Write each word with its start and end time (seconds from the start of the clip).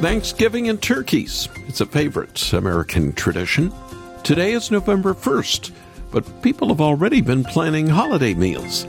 Thanksgiving 0.00 0.68
and 0.68 0.80
turkeys. 0.80 1.48
It's 1.66 1.80
a 1.80 1.86
favorite 1.86 2.52
American 2.52 3.12
tradition. 3.14 3.72
Today 4.22 4.52
is 4.52 4.70
November 4.70 5.12
1st, 5.12 5.72
but 6.12 6.40
people 6.40 6.68
have 6.68 6.80
already 6.80 7.20
been 7.20 7.42
planning 7.42 7.88
holiday 7.88 8.32
meals. 8.32 8.86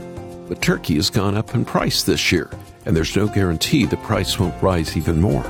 But 0.48 0.62
turkey 0.62 0.94
has 0.94 1.10
gone 1.10 1.36
up 1.36 1.52
in 1.52 1.64
price 1.64 2.04
this 2.04 2.30
year, 2.30 2.48
and 2.86 2.96
there's 2.96 3.16
no 3.16 3.26
guarantee 3.26 3.86
the 3.86 3.96
price 3.96 4.38
won't 4.38 4.62
rise 4.62 4.96
even 4.96 5.20
more. 5.20 5.42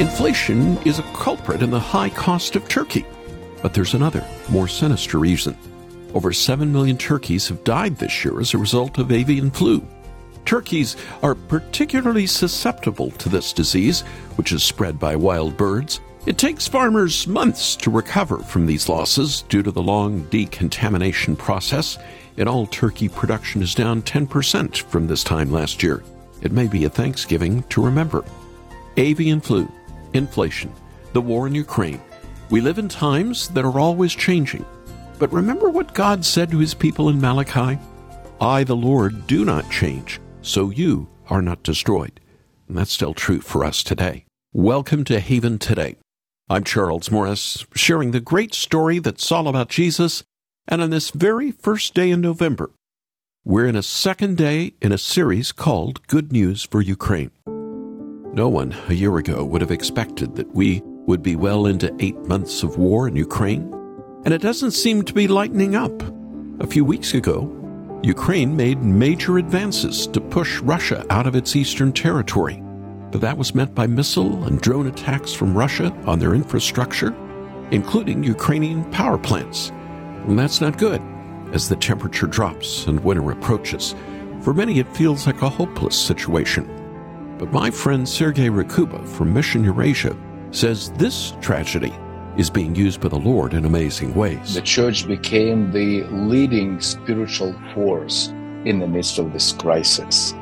Inflation 0.00 0.78
is 0.86 0.98
a 0.98 1.02
culprit 1.12 1.60
in 1.60 1.68
the 1.68 1.78
high 1.78 2.08
cost 2.08 2.56
of 2.56 2.66
turkey. 2.66 3.04
But 3.60 3.74
there's 3.74 3.92
another, 3.92 4.24
more 4.48 4.66
sinister 4.66 5.18
reason. 5.18 5.54
Over 6.14 6.32
7 6.32 6.72
million 6.72 6.96
turkeys 6.96 7.48
have 7.48 7.62
died 7.64 7.98
this 7.98 8.24
year 8.24 8.40
as 8.40 8.54
a 8.54 8.58
result 8.58 8.96
of 8.96 9.12
avian 9.12 9.50
flu. 9.50 9.86
Turkeys 10.46 10.96
are 11.22 11.34
particularly 11.34 12.26
susceptible 12.26 13.10
to 13.10 13.28
this 13.28 13.52
disease, 13.52 14.00
which 14.36 14.52
is 14.52 14.62
spread 14.62 14.98
by 14.98 15.14
wild 15.16 15.58
birds. 15.58 16.00
It 16.24 16.38
takes 16.38 16.66
farmers 16.66 17.26
months 17.26 17.76
to 17.76 17.90
recover 17.90 18.38
from 18.38 18.64
these 18.64 18.88
losses 18.88 19.42
due 19.50 19.62
to 19.62 19.70
the 19.70 19.82
long 19.82 20.22
decontamination 20.30 21.36
process. 21.36 21.98
In 22.38 22.48
all, 22.48 22.66
turkey 22.68 23.10
production 23.10 23.60
is 23.60 23.74
down 23.74 24.00
10% 24.00 24.78
from 24.78 25.06
this 25.06 25.22
time 25.22 25.52
last 25.52 25.82
year. 25.82 26.02
It 26.40 26.52
may 26.52 26.68
be 26.68 26.86
a 26.86 26.88
Thanksgiving 26.88 27.64
to 27.64 27.84
remember. 27.84 28.24
Avian 28.96 29.42
flu 29.42 29.70
inflation, 30.12 30.72
the 31.12 31.20
war 31.20 31.46
in 31.46 31.54
Ukraine. 31.54 32.00
We 32.50 32.60
live 32.60 32.78
in 32.78 32.88
times 32.88 33.48
that 33.48 33.64
are 33.64 33.78
always 33.78 34.14
changing. 34.14 34.64
But 35.18 35.32
remember 35.32 35.70
what 35.70 35.94
God 35.94 36.24
said 36.24 36.50
to 36.50 36.58
his 36.58 36.74
people 36.74 37.08
in 37.08 37.20
Malachi? 37.20 37.78
I, 38.40 38.64
the 38.64 38.76
Lord, 38.76 39.26
do 39.26 39.44
not 39.44 39.70
change, 39.70 40.20
so 40.42 40.70
you 40.70 41.08
are 41.28 41.42
not 41.42 41.62
destroyed. 41.62 42.20
And 42.68 42.76
that's 42.76 42.92
still 42.92 43.14
true 43.14 43.40
for 43.40 43.64
us 43.64 43.82
today. 43.82 44.24
Welcome 44.52 45.04
to 45.04 45.20
Haven 45.20 45.58
Today. 45.58 45.96
I'm 46.48 46.64
Charles 46.64 47.10
Morris, 47.10 47.64
sharing 47.76 48.10
the 48.10 48.20
great 48.20 48.54
story 48.54 48.98
that's 48.98 49.30
all 49.30 49.46
about 49.46 49.68
Jesus. 49.68 50.24
And 50.66 50.82
on 50.82 50.90
this 50.90 51.10
very 51.10 51.52
first 51.52 51.94
day 51.94 52.10
in 52.10 52.20
November, 52.20 52.70
we're 53.44 53.66
in 53.66 53.76
a 53.76 53.82
second 53.82 54.36
day 54.36 54.74
in 54.82 54.90
a 54.90 54.98
series 54.98 55.52
called 55.52 56.06
Good 56.08 56.32
News 56.32 56.64
for 56.64 56.80
Ukraine. 56.80 57.30
No 58.32 58.48
one 58.48 58.72
a 58.88 58.94
year 58.94 59.16
ago 59.16 59.44
would 59.44 59.60
have 59.60 59.72
expected 59.72 60.36
that 60.36 60.54
we 60.54 60.82
would 60.84 61.20
be 61.20 61.34
well 61.34 61.66
into 61.66 61.94
eight 61.98 62.16
months 62.28 62.62
of 62.62 62.78
war 62.78 63.08
in 63.08 63.16
Ukraine, 63.16 63.62
and 64.24 64.32
it 64.32 64.40
doesn't 64.40 64.70
seem 64.70 65.02
to 65.02 65.12
be 65.12 65.26
lightening 65.26 65.74
up. 65.74 66.00
A 66.60 66.66
few 66.66 66.84
weeks 66.84 67.12
ago, 67.12 67.50
Ukraine 68.04 68.56
made 68.56 68.84
major 68.84 69.38
advances 69.38 70.06
to 70.06 70.20
push 70.20 70.60
Russia 70.60 71.04
out 71.10 71.26
of 71.26 71.34
its 71.34 71.56
eastern 71.56 71.92
territory, 71.92 72.62
but 73.10 73.20
that 73.20 73.36
was 73.36 73.52
met 73.52 73.74
by 73.74 73.88
missile 73.88 74.44
and 74.44 74.60
drone 74.60 74.86
attacks 74.86 75.32
from 75.32 75.58
Russia 75.58 75.92
on 76.06 76.20
their 76.20 76.34
infrastructure, 76.34 77.12
including 77.72 78.22
Ukrainian 78.22 78.88
power 78.92 79.18
plants. 79.18 79.70
And 80.28 80.38
that's 80.38 80.60
not 80.60 80.78
good 80.78 81.02
as 81.52 81.68
the 81.68 81.74
temperature 81.74 82.28
drops 82.28 82.86
and 82.86 83.02
winter 83.02 83.28
approaches. 83.32 83.96
For 84.42 84.54
many, 84.54 84.78
it 84.78 84.96
feels 84.96 85.26
like 85.26 85.42
a 85.42 85.48
hopeless 85.48 85.98
situation. 86.00 86.79
But 87.40 87.52
my 87.52 87.70
friend 87.70 88.06
Sergei 88.06 88.50
Rakhuba 88.50 89.08
from 89.08 89.32
Mission 89.32 89.64
Eurasia 89.64 90.14
says 90.50 90.90
this 90.98 91.32
tragedy 91.40 91.90
is 92.36 92.50
being 92.50 92.74
used 92.74 93.00
by 93.00 93.08
the 93.08 93.18
Lord 93.18 93.54
in 93.54 93.64
amazing 93.64 94.14
ways. 94.14 94.52
The 94.52 94.60
church 94.60 95.08
became 95.08 95.72
the 95.72 96.02
leading 96.10 96.82
spiritual 96.82 97.58
force 97.72 98.28
in 98.66 98.78
the 98.78 98.86
midst 98.86 99.18
of 99.18 99.32
this 99.32 99.52
crisis. 99.54 100.34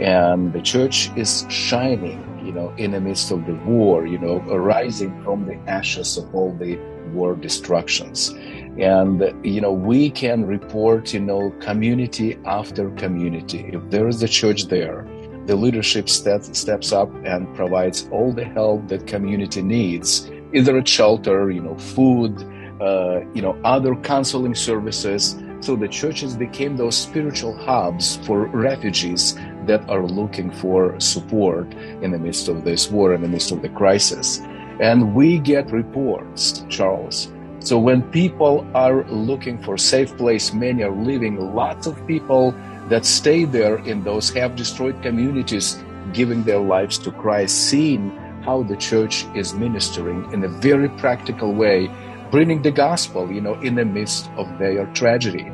And 0.00 0.50
the 0.54 0.62
church 0.62 1.10
is 1.14 1.44
shining, 1.50 2.24
you 2.42 2.52
know, 2.52 2.72
in 2.78 2.92
the 2.92 3.00
midst 3.00 3.30
of 3.30 3.44
the 3.44 3.56
war, 3.66 4.06
you 4.06 4.16
know, 4.16 4.42
arising 4.48 5.22
from 5.24 5.44
the 5.44 5.56
ashes 5.70 6.16
of 6.16 6.34
all 6.34 6.54
the 6.54 6.76
war 7.12 7.36
destructions. 7.36 8.30
And, 8.78 9.22
you 9.44 9.60
know, 9.60 9.72
we 9.72 10.08
can 10.08 10.46
report, 10.46 11.12
you 11.12 11.20
know, 11.20 11.50
community 11.60 12.38
after 12.46 12.88
community. 12.92 13.70
If 13.74 13.90
there 13.90 14.08
is 14.08 14.22
a 14.22 14.28
church 14.28 14.68
there, 14.68 15.06
the 15.46 15.56
leadership 15.56 16.08
step, 16.08 16.42
steps 16.44 16.92
up 16.92 17.10
and 17.24 17.52
provides 17.54 18.08
all 18.10 18.32
the 18.32 18.44
help 18.44 18.88
that 18.88 19.06
community 19.06 19.62
needs, 19.62 20.30
either 20.52 20.76
a 20.76 20.86
shelter, 20.86 21.50
you 21.50 21.60
know, 21.60 21.76
food, 21.76 22.32
uh, 22.80 23.20
you 23.32 23.42
know, 23.42 23.58
other 23.64 23.94
counseling 23.96 24.54
services. 24.54 25.36
So 25.60 25.76
the 25.76 25.88
churches 25.88 26.36
became 26.36 26.76
those 26.76 26.96
spiritual 26.96 27.56
hubs 27.56 28.16
for 28.26 28.46
refugees 28.46 29.34
that 29.66 29.88
are 29.88 30.04
looking 30.04 30.50
for 30.50 30.98
support 31.00 31.72
in 32.02 32.10
the 32.10 32.18
midst 32.18 32.48
of 32.48 32.64
this 32.64 32.90
war, 32.90 33.14
in 33.14 33.22
the 33.22 33.28
midst 33.28 33.52
of 33.52 33.62
the 33.62 33.68
crisis. 33.70 34.40
And 34.80 35.14
we 35.14 35.38
get 35.38 35.70
reports, 35.70 36.64
Charles. 36.68 37.32
So 37.60 37.78
when 37.78 38.02
people 38.10 38.66
are 38.74 39.04
looking 39.08 39.60
for 39.62 39.78
safe 39.78 40.16
place, 40.16 40.52
many 40.52 40.82
are 40.82 40.94
leaving. 40.94 41.54
Lots 41.54 41.86
of 41.86 42.06
people 42.06 42.54
that 42.88 43.04
stay 43.04 43.44
there 43.44 43.78
in 43.78 44.04
those 44.04 44.30
half 44.30 44.54
destroyed 44.56 45.00
communities, 45.02 45.82
giving 46.12 46.44
their 46.44 46.60
lives 46.60 46.98
to 46.98 47.10
Christ, 47.10 47.68
seeing 47.68 48.10
how 48.44 48.62
the 48.62 48.76
church 48.76 49.26
is 49.34 49.54
ministering 49.54 50.32
in 50.32 50.44
a 50.44 50.48
very 50.48 50.88
practical 50.90 51.52
way, 51.52 51.90
bringing 52.30 52.62
the 52.62 52.70
gospel, 52.70 53.30
you 53.30 53.40
know, 53.40 53.54
in 53.60 53.74
the 53.74 53.84
midst 53.84 54.30
of 54.36 54.46
their 54.58 54.86
tragedy. 54.94 55.50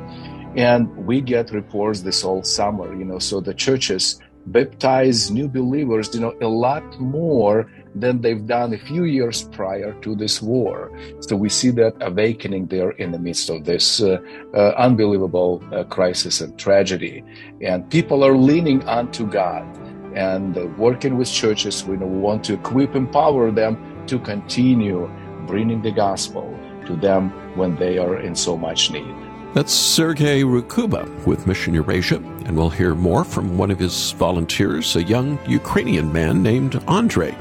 And 0.56 0.94
we 1.06 1.22
get 1.22 1.50
reports 1.50 2.02
this 2.02 2.20
whole 2.20 2.42
summer, 2.42 2.94
you 2.94 3.06
know, 3.06 3.18
so 3.18 3.40
the 3.40 3.54
churches 3.54 4.20
baptize 4.46 5.30
new 5.30 5.48
believers, 5.48 6.14
you 6.14 6.20
know, 6.20 6.34
a 6.42 6.48
lot 6.48 7.00
more 7.00 7.70
than 7.94 8.20
they've 8.20 8.46
done 8.46 8.72
a 8.72 8.78
few 8.78 9.04
years 9.04 9.42
prior 9.42 9.92
to 10.00 10.14
this 10.14 10.40
war. 10.40 10.90
So 11.20 11.36
we 11.36 11.48
see 11.48 11.70
that 11.70 11.94
awakening 12.00 12.66
there 12.66 12.90
in 12.92 13.12
the 13.12 13.18
midst 13.18 13.50
of 13.50 13.64
this 13.64 14.00
uh, 14.00 14.18
uh, 14.54 14.74
unbelievable 14.76 15.62
uh, 15.72 15.84
crisis 15.84 16.40
and 16.40 16.58
tragedy. 16.58 17.22
And 17.60 17.88
people 17.90 18.24
are 18.24 18.36
leaning 18.36 18.82
onto 18.88 19.26
God 19.26 19.64
and 20.14 20.56
uh, 20.56 20.66
working 20.78 21.16
with 21.16 21.30
churches. 21.30 21.84
We 21.84 21.96
want 21.96 22.44
to 22.44 22.54
equip, 22.54 22.94
empower 22.94 23.50
them 23.50 24.04
to 24.06 24.18
continue 24.18 25.10
bringing 25.46 25.82
the 25.82 25.92
gospel 25.92 26.58
to 26.86 26.96
them 26.96 27.30
when 27.56 27.76
they 27.76 27.98
are 27.98 28.18
in 28.18 28.34
so 28.34 28.56
much 28.56 28.90
need. 28.90 29.14
That's 29.54 29.72
Sergei 29.72 30.42
Rakhuba 30.42 31.26
with 31.26 31.46
Mission 31.46 31.74
Eurasia, 31.74 32.16
and 32.16 32.56
we'll 32.56 32.70
hear 32.70 32.94
more 32.94 33.22
from 33.22 33.58
one 33.58 33.70
of 33.70 33.78
his 33.78 34.12
volunteers, 34.12 34.96
a 34.96 35.02
young 35.02 35.38
Ukrainian 35.46 36.10
man 36.10 36.42
named 36.42 36.82
Andrei 36.88 37.36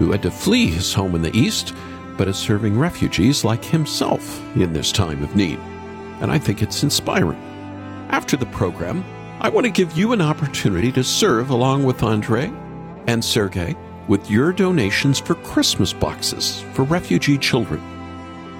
who 0.00 0.10
had 0.10 0.22
to 0.22 0.30
flee 0.30 0.66
his 0.66 0.94
home 0.94 1.14
in 1.14 1.20
the 1.20 1.36
East, 1.36 1.74
but 2.16 2.26
is 2.26 2.36
serving 2.36 2.78
refugees 2.78 3.44
like 3.44 3.62
himself 3.62 4.40
in 4.56 4.72
this 4.72 4.90
time 4.90 5.22
of 5.22 5.36
need. 5.36 5.58
And 6.20 6.32
I 6.32 6.38
think 6.38 6.62
it's 6.62 6.82
inspiring. 6.82 7.38
After 8.08 8.36
the 8.36 8.46
program, 8.46 9.04
I 9.40 9.50
want 9.50 9.66
to 9.66 9.70
give 9.70 9.96
you 9.96 10.12
an 10.12 10.22
opportunity 10.22 10.90
to 10.92 11.04
serve 11.04 11.50
along 11.50 11.84
with 11.84 12.02
Andre 12.02 12.50
and 13.06 13.22
Sergey 13.22 13.76
with 14.08 14.30
your 14.30 14.52
donations 14.52 15.20
for 15.20 15.34
Christmas 15.36 15.92
boxes 15.92 16.62
for 16.72 16.84
refugee 16.84 17.38
children. 17.38 17.80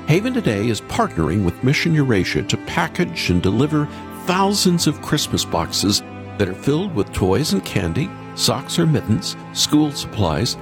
Haven 0.06 0.34
Today 0.34 0.68
is 0.68 0.82
partnering 0.82 1.44
with 1.44 1.64
Mission 1.64 1.94
Eurasia 1.94 2.42
to 2.42 2.56
package 2.66 3.30
and 3.30 3.42
deliver 3.42 3.86
thousands 4.26 4.86
of 4.86 5.00
Christmas 5.00 5.44
boxes 5.44 6.02
that 6.36 6.48
are 6.48 6.54
filled 6.54 6.94
with 6.94 7.12
toys 7.12 7.54
and 7.54 7.64
candy, 7.64 8.10
socks 8.34 8.78
or 8.78 8.86
mittens, 8.86 9.36
school 9.52 9.90
supplies, 9.92 10.56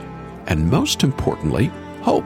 and 0.49 0.69
most 0.69 1.05
importantly, 1.05 1.71
hope. 2.03 2.25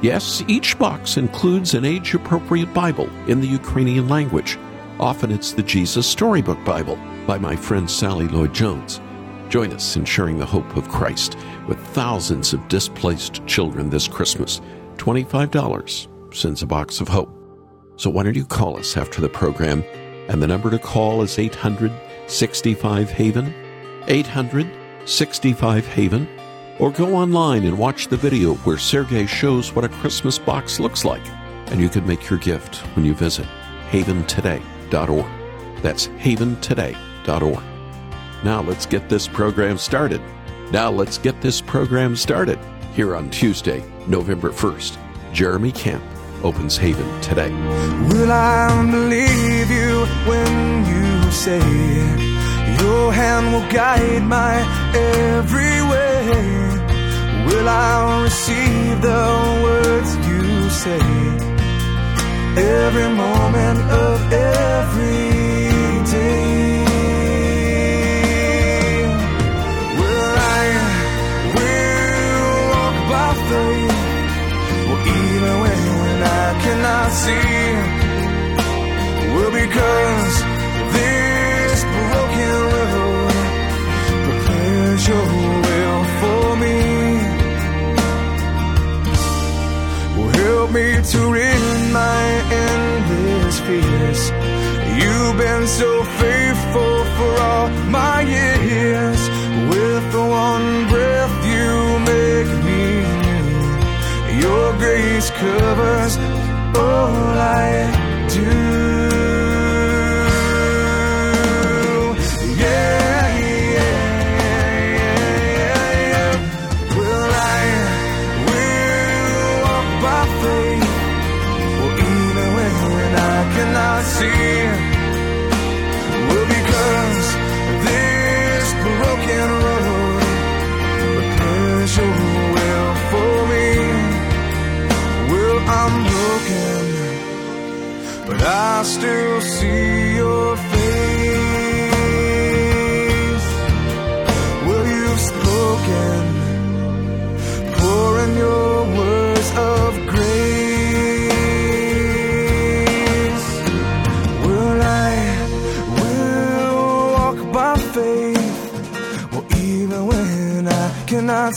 Yes, 0.00 0.44
each 0.46 0.78
box 0.78 1.16
includes 1.16 1.74
an 1.74 1.84
age 1.84 2.14
appropriate 2.14 2.72
Bible 2.72 3.08
in 3.26 3.40
the 3.40 3.48
Ukrainian 3.48 4.08
language. 4.08 4.56
Often 5.00 5.32
it's 5.32 5.52
the 5.52 5.62
Jesus 5.62 6.06
Storybook 6.06 6.62
Bible 6.64 6.96
by 7.26 7.38
my 7.38 7.56
friend 7.56 7.90
Sally 7.90 8.28
Lloyd 8.28 8.54
Jones. 8.54 9.00
Join 9.48 9.72
us 9.72 9.96
in 9.96 10.04
sharing 10.04 10.38
the 10.38 10.46
hope 10.46 10.76
of 10.76 10.88
Christ 10.88 11.36
with 11.66 11.78
thousands 11.88 12.52
of 12.52 12.68
displaced 12.68 13.44
children 13.46 13.90
this 13.90 14.06
Christmas. 14.06 14.60
$25 14.98 16.34
sends 16.34 16.62
a 16.62 16.66
box 16.66 17.00
of 17.00 17.08
hope. 17.08 17.30
So 17.96 18.10
why 18.10 18.22
don't 18.22 18.36
you 18.36 18.44
call 18.44 18.76
us 18.76 18.96
after 18.96 19.20
the 19.20 19.28
program? 19.28 19.82
And 20.28 20.42
the 20.42 20.46
number 20.46 20.70
to 20.70 20.78
call 20.78 21.22
is 21.22 21.38
800 21.38 21.90
65 22.26 23.10
Haven. 23.10 23.54
800 24.06 24.70
65 25.06 25.86
Haven 25.86 26.28
or 26.78 26.90
go 26.90 27.14
online 27.14 27.64
and 27.64 27.78
watch 27.78 28.08
the 28.08 28.16
video 28.16 28.54
where 28.56 28.78
Sergey 28.78 29.26
shows 29.26 29.74
what 29.74 29.84
a 29.84 29.88
Christmas 29.88 30.38
box 30.38 30.80
looks 30.80 31.04
like. 31.04 31.26
And 31.70 31.80
you 31.80 31.88
can 31.88 32.06
make 32.06 32.30
your 32.30 32.38
gift 32.38 32.76
when 32.96 33.04
you 33.04 33.14
visit 33.14 33.46
haventoday.org. 33.90 35.26
That's 35.82 36.06
haventoday.org. 36.08 37.62
Now 38.44 38.62
let's 38.62 38.86
get 38.86 39.08
this 39.08 39.26
program 39.26 39.78
started. 39.78 40.20
Now 40.70 40.90
let's 40.90 41.18
get 41.18 41.40
this 41.40 41.60
program 41.60 42.14
started 42.14 42.58
here 42.94 43.16
on 43.16 43.30
Tuesday, 43.30 43.82
November 44.06 44.50
1st. 44.50 44.98
Jeremy 45.32 45.72
Camp 45.72 46.02
opens 46.42 46.76
Haven 46.76 47.20
today. 47.20 47.50
Will 48.08 48.30
I 48.30 48.90
believe 48.90 49.70
you 49.70 50.06
when 50.28 50.84
you 50.86 51.30
say 51.32 51.58
your 52.80 53.12
hand 53.12 53.52
will 53.52 53.68
guide 53.72 54.22
my 54.22 54.60
every 54.94 55.82
way? 55.82 56.67
Will 57.48 57.68
I 57.68 58.22
receive 58.24 59.00
the 59.00 59.24
words 59.64 60.10
you 60.28 60.42
say 60.82 61.04
every 62.84 63.08
moment 63.24 63.80
of 64.04 64.16
every 64.32 65.30
day? 66.12 66.84
Will 70.00 70.34
I 70.58 70.64
will 71.56 72.56
walk 72.72 72.96
by 73.12 73.30
faith, 73.48 74.00
even 75.16 75.54
when, 75.62 75.80
when 76.02 76.20
I 76.22 76.46
cannot 76.64 77.08
see? 77.22 77.56
Well, 79.32 79.52
because 79.62 80.34
help 90.68 90.74
me 90.74 91.02
to 91.02 91.32
rid 91.32 91.92
my 91.92 92.22
endless 92.50 93.60
fears. 93.60 94.30
You've 95.00 95.36
been 95.38 95.66
so 95.66 96.04
faithful 96.04 97.04
for 97.16 97.40
all 97.40 97.68
my 97.90 98.20
years. 98.22 98.57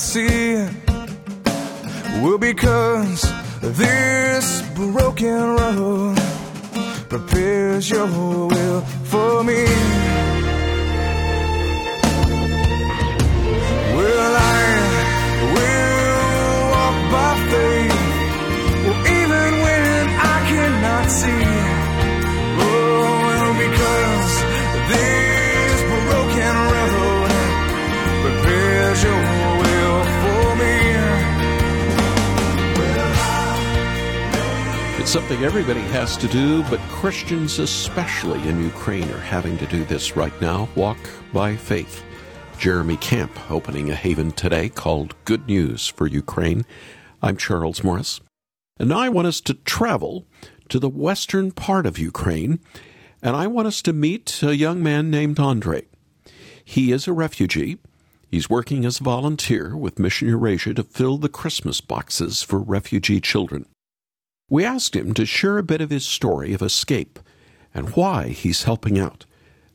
See? 0.02 0.41
Something 35.42 35.60
everybody 35.60 35.88
has 35.94 36.18
to 36.18 36.28
do, 36.28 36.62
but 36.70 36.80
Christians, 36.82 37.58
especially 37.58 38.48
in 38.48 38.64
Ukraine, 38.64 39.10
are 39.10 39.18
having 39.18 39.58
to 39.58 39.66
do 39.66 39.84
this 39.86 40.16
right 40.16 40.40
now 40.40 40.70
walk 40.76 41.00
by 41.34 41.56
faith. 41.56 42.04
Jeremy 42.60 42.96
Camp 42.98 43.32
opening 43.50 43.90
a 43.90 43.96
haven 43.96 44.34
today 44.34 44.70
called 44.70 45.16
Good 45.26 45.48
News 45.48 45.88
for 45.88 46.06
Ukraine. 46.06 46.64
I'm 47.24 47.38
Charles 47.38 47.84
Morris. 47.84 48.22
And 48.78 48.90
now 48.90 49.00
I 49.00 49.10
want 49.10 49.26
us 49.26 49.42
to 49.42 49.56
travel 49.56 50.28
to 50.70 50.78
the 50.78 50.90
western 50.90 51.52
part 51.52 51.88
of 51.88 51.98
Ukraine, 51.98 52.60
and 53.24 53.36
I 53.36 53.48
want 53.48 53.68
us 53.68 53.82
to 53.82 53.94
meet 53.94 54.44
a 54.44 54.56
young 54.56 54.84
man 54.84 55.10
named 55.10 55.40
Andre. 55.40 55.88
He 56.64 56.92
is 56.92 57.08
a 57.08 57.14
refugee. 57.14 57.80
He's 58.30 58.48
working 58.48 58.86
as 58.86 59.00
a 59.00 59.04
volunteer 59.04 59.76
with 59.76 59.98
Mission 59.98 60.28
Eurasia 60.28 60.76
to 60.76 60.84
fill 60.84 61.18
the 61.18 61.30
Christmas 61.30 61.82
boxes 61.82 62.44
for 62.44 62.60
refugee 62.60 63.20
children. 63.20 63.66
We 64.52 64.66
asked 64.66 64.98
him 64.98 65.14
to 65.14 65.26
share 65.26 65.58
a 65.58 65.64
bit 65.64 65.80
of 65.80 65.92
his 65.92 66.06
story 66.06 66.54
of 66.54 66.62
escape 66.62 67.20
and 67.74 67.96
why 67.96 68.28
he's 68.28 68.64
helping 68.64 69.00
out 69.00 69.26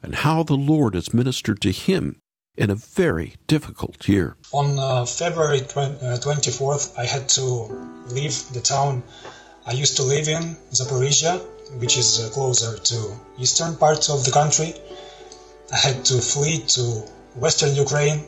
and 0.02 0.14
how 0.16 0.42
the 0.42 0.54
Lord 0.72 0.94
has 0.94 1.14
ministered 1.14 1.62
to 1.62 1.72
him 1.72 2.20
in 2.58 2.68
a 2.68 2.74
very 2.74 3.36
difficult 3.46 4.06
year. 4.06 4.36
On 4.52 4.78
uh, 4.78 5.06
February 5.06 5.60
20, 5.60 5.94
uh, 5.94 6.18
24th, 6.18 6.92
I 6.98 7.06
had 7.06 7.26
to 7.30 7.42
leave 8.10 8.36
the 8.52 8.60
town 8.60 9.02
I 9.64 9.72
used 9.72 9.96
to 9.96 10.02
live 10.02 10.28
in, 10.28 10.42
Zaporizhia, 10.72 11.40
which 11.80 11.96
is 11.96 12.20
uh, 12.20 12.28
closer 12.28 12.76
to 12.76 13.16
eastern 13.38 13.76
parts 13.76 14.10
of 14.10 14.26
the 14.26 14.30
country. 14.30 14.74
I 15.72 15.78
had 15.78 16.04
to 16.04 16.20
flee 16.20 16.58
to 16.76 16.82
western 17.34 17.74
Ukraine 17.74 18.26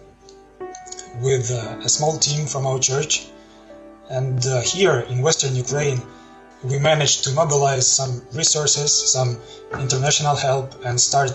with 1.21 1.51
uh, 1.51 1.85
a 1.85 1.91
small 1.91 2.17
team 2.17 2.47
from 2.47 2.67
our 2.67 2.79
church. 2.79 3.27
And 4.09 4.45
uh, 4.47 4.63
here 4.63 5.01
in 5.11 5.21
western 5.21 5.55
Ukraine, 5.55 6.01
we 6.63 6.79
managed 6.79 7.25
to 7.25 7.31
mobilize 7.33 7.87
some 7.87 8.23
resources, 8.33 8.93
some 8.93 9.39
international 9.79 10.35
help, 10.37 10.75
and 10.85 11.01
start 11.01 11.35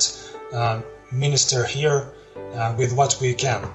uh, 0.52 0.82
minister 1.12 1.66
here 1.66 2.12
uh, 2.56 2.76
with 2.78 2.94
what 2.94 3.18
we 3.22 3.34
can. 3.34 3.68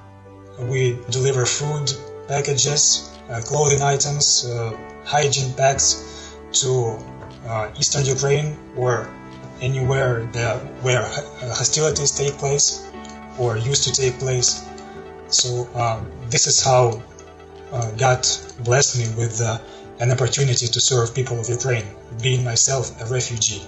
We 0.59 0.99
deliver 1.09 1.45
food 1.45 1.91
packages, 2.27 3.09
uh, 3.29 3.41
clothing 3.41 3.81
items, 3.81 4.45
uh, 4.45 4.77
hygiene 5.05 5.53
packs 5.53 6.35
to 6.61 6.99
uh, 7.47 7.71
eastern 7.77 8.05
Ukraine 8.05 8.57
or 8.75 9.09
anywhere 9.61 10.25
where 10.81 11.03
hostilities 11.41 12.11
take 12.11 12.37
place 12.37 12.87
or 13.37 13.57
used 13.57 13.83
to 13.85 13.91
take 13.91 14.19
place. 14.19 14.65
So 15.29 15.67
um, 15.75 16.11
this 16.29 16.47
is 16.47 16.63
how 16.63 17.01
uh, 17.71 17.91
God 17.91 18.27
blessed 18.63 18.97
me 18.99 19.07
with 19.15 19.41
an 19.99 20.11
opportunity 20.11 20.67
to 20.67 20.79
serve 20.79 21.13
people 21.13 21.39
of 21.39 21.49
Ukraine, 21.49 21.85
being 22.21 22.43
myself 22.43 22.99
a 23.01 23.05
refugee. 23.05 23.61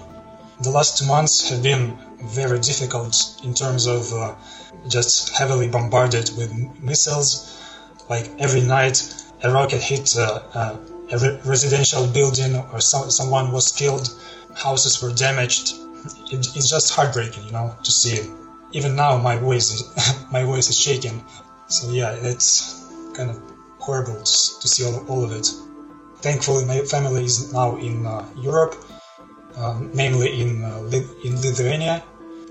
The 0.62 0.70
last 0.70 0.98
two 0.98 1.06
months 1.06 1.50
have 1.50 1.62
been 1.62 1.98
very 2.24 2.60
difficult 2.60 3.16
in 3.44 3.54
terms 3.54 3.88
of 3.88 4.14
uh, 4.14 4.36
just 4.88 5.36
heavily 5.38 5.68
bombarded 5.68 6.32
with 6.38 6.52
missiles. 6.80 7.58
Like 8.10 8.30
every 8.40 8.62
night, 8.62 8.98
a 9.44 9.52
rocket 9.52 9.82
hit 9.82 10.16
uh, 10.16 10.42
uh, 10.54 10.78
a 11.12 11.18
re- 11.18 11.40
residential 11.44 12.08
building 12.08 12.56
or 12.72 12.80
some, 12.80 13.10
someone 13.12 13.52
was 13.52 13.72
killed, 13.72 14.08
houses 14.56 15.02
were 15.02 15.12
damaged. 15.12 15.74
It, 16.32 16.48
it's 16.56 16.70
just 16.70 16.94
heartbreaking, 16.94 17.46
you 17.46 17.52
know, 17.52 17.76
to 17.84 17.92
see. 17.92 18.30
Even 18.72 18.96
now, 18.96 19.18
my 19.18 19.36
voice 19.36 19.72
is, 19.74 20.26
my 20.32 20.44
voice 20.44 20.70
is 20.70 20.80
shaking. 20.80 21.26
So 21.68 21.90
yeah, 21.92 22.12
it's 22.14 22.86
kind 23.16 23.30
of 23.30 23.42
horrible 23.80 24.16
to, 24.16 24.60
to 24.62 24.68
see 24.68 24.86
all, 24.86 25.06
all 25.08 25.24
of 25.24 25.32
it. 25.32 25.52
Thankfully, 26.22 26.66
my 26.66 26.82
family 26.82 27.26
is 27.26 27.52
now 27.52 27.78
in 27.78 28.06
uh, 28.06 28.24
Europe, 28.38 28.76
uh, 29.58 29.80
namely 29.94 30.40
in 30.40 30.64
uh, 30.64 30.78
in 31.26 31.42
Lithuania. 31.42 32.04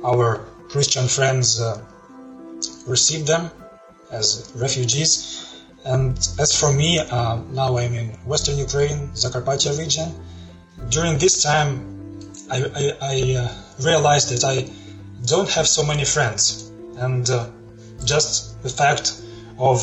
Our 0.05 0.45
Christian 0.69 1.07
friends 1.07 1.61
uh, 1.61 1.81
received 2.87 3.29
them 3.29 3.51
as 4.11 4.51
refugees, 4.57 5.63
and 5.85 6.19
as 6.39 6.59
for 6.59 6.73
me, 6.73 6.99
uh, 6.99 7.37
now 7.53 7.79
I'm 7.79 7.95
in 7.95 8.09
Western 8.27 8.59
Ukraine, 8.59 9.11
Zakarpattia 9.15 9.79
region. 9.79 10.09
During 10.89 11.19
this 11.19 11.41
time, 11.43 12.19
I, 12.51 12.59
I, 12.75 12.85
I 13.01 13.17
uh, 13.39 13.49
realized 13.81 14.31
that 14.31 14.43
I 14.43 14.67
don't 15.27 15.51
have 15.51 15.69
so 15.69 15.85
many 15.85 16.05
friends, 16.05 16.73
and 16.97 17.25
just 18.05 18.61
the 18.65 18.69
fact 18.69 19.23
of 19.59 19.79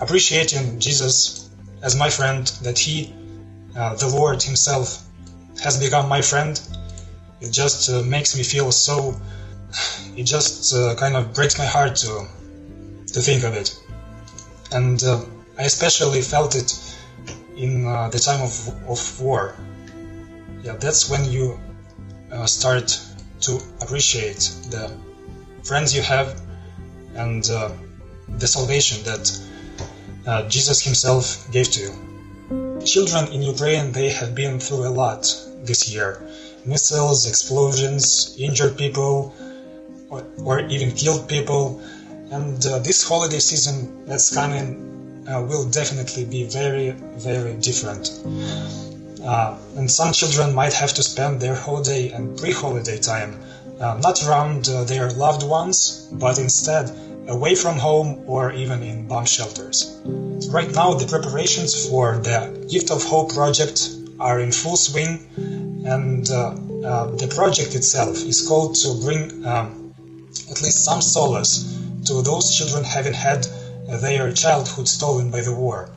appreciating 0.00 0.80
Jesus 0.80 1.49
as 1.82 1.96
my 1.96 2.10
friend 2.10 2.46
that 2.62 2.78
he 2.78 3.14
uh, 3.76 3.94
the 3.94 4.08
Lord 4.08 4.42
Himself 4.42 5.02
has 5.62 5.78
become 5.78 6.08
my 6.08 6.22
friend. 6.22 6.60
It 7.40 7.50
just 7.52 7.88
uh, 7.88 8.02
makes 8.02 8.36
me 8.36 8.42
feel 8.42 8.72
so. 8.72 9.20
It 10.16 10.24
just 10.24 10.74
uh, 10.74 10.94
kind 10.96 11.16
of 11.16 11.32
breaks 11.32 11.56
my 11.58 11.64
heart 11.64 11.96
to 11.96 12.26
to 13.14 13.20
think 13.20 13.44
of 13.44 13.54
it, 13.54 13.78
and 14.72 15.02
uh, 15.02 15.24
I 15.58 15.62
especially 15.62 16.22
felt 16.22 16.54
it 16.56 16.70
in 17.56 17.86
uh, 17.86 18.08
the 18.08 18.18
time 18.18 18.42
of 18.42 18.54
of 18.88 19.20
war. 19.20 19.54
Yeah, 20.62 20.74
that's 20.74 21.08
when 21.08 21.24
you 21.24 21.58
uh, 22.32 22.46
start 22.46 23.00
to 23.42 23.60
appreciate 23.80 24.50
the 24.70 24.92
friends 25.62 25.94
you 25.94 26.02
have 26.02 26.40
and 27.14 27.44
the 27.44 28.46
salvation 28.46 29.02
that 29.04 29.24
Jesus 30.48 30.82
Himself 30.82 31.50
gave 31.50 31.70
to 31.72 31.80
you. 31.80 31.92
Children 32.84 33.28
in 33.28 33.42
Ukraine, 33.42 33.92
they 33.92 34.10
have 34.10 34.34
been 34.34 34.58
through 34.60 34.86
a 34.86 34.94
lot 35.02 35.22
this 35.62 35.88
year. 35.92 36.22
Missiles, 36.64 37.26
explosions, 37.26 38.34
injured 38.38 38.76
people, 38.76 39.34
or, 40.08 40.26
or 40.44 40.60
even 40.74 40.92
killed 40.92 41.28
people. 41.28 41.82
And 42.30 42.64
uh, 42.66 42.78
this 42.78 43.06
holiday 43.06 43.38
season 43.38 44.06
that's 44.06 44.34
coming 44.34 44.66
uh, 45.28 45.42
will 45.42 45.68
definitely 45.68 46.24
be 46.24 46.44
very, 46.44 46.90
very 47.30 47.54
different. 47.54 48.04
Uh, 49.24 49.58
and 49.76 49.90
some 49.90 50.12
children 50.12 50.54
might 50.54 50.72
have 50.72 50.92
to 50.94 51.02
spend 51.02 51.40
their 51.40 51.54
holiday 51.54 52.10
and 52.10 52.38
pre 52.38 52.52
holiday 52.52 52.98
time 52.98 53.38
uh, 53.80 53.98
not 54.02 54.22
around 54.26 54.68
uh, 54.68 54.84
their 54.84 55.10
loved 55.10 55.42
ones, 55.42 56.06
but 56.12 56.38
instead 56.38 56.90
away 57.30 57.54
from 57.54 57.78
home 57.78 58.24
or 58.26 58.52
even 58.52 58.82
in 58.82 59.06
bomb 59.06 59.24
shelters. 59.24 60.00
Right 60.50 60.70
now, 60.74 60.94
the 60.94 61.06
preparations 61.06 61.88
for 61.88 62.18
the 62.18 62.66
Gift 62.68 62.90
of 62.90 63.02
Hope 63.04 63.32
project 63.32 63.88
are 64.18 64.40
in 64.40 64.50
full 64.50 64.76
swing, 64.76 65.30
and 65.86 66.28
uh, 66.28 66.54
uh, 66.84 67.06
the 67.16 67.32
project 67.34 67.74
itself 67.74 68.16
is 68.16 68.46
called 68.46 68.74
to 68.82 69.00
bring 69.04 69.46
um, 69.46 69.94
at 70.50 70.60
least 70.60 70.84
some 70.84 71.00
solace 71.00 71.78
to 72.06 72.20
those 72.22 72.54
children 72.56 72.82
having 72.82 73.12
had 73.12 73.46
their 74.00 74.32
childhood 74.32 74.88
stolen 74.88 75.30
by 75.30 75.40
the 75.40 75.54
war. 75.54 75.90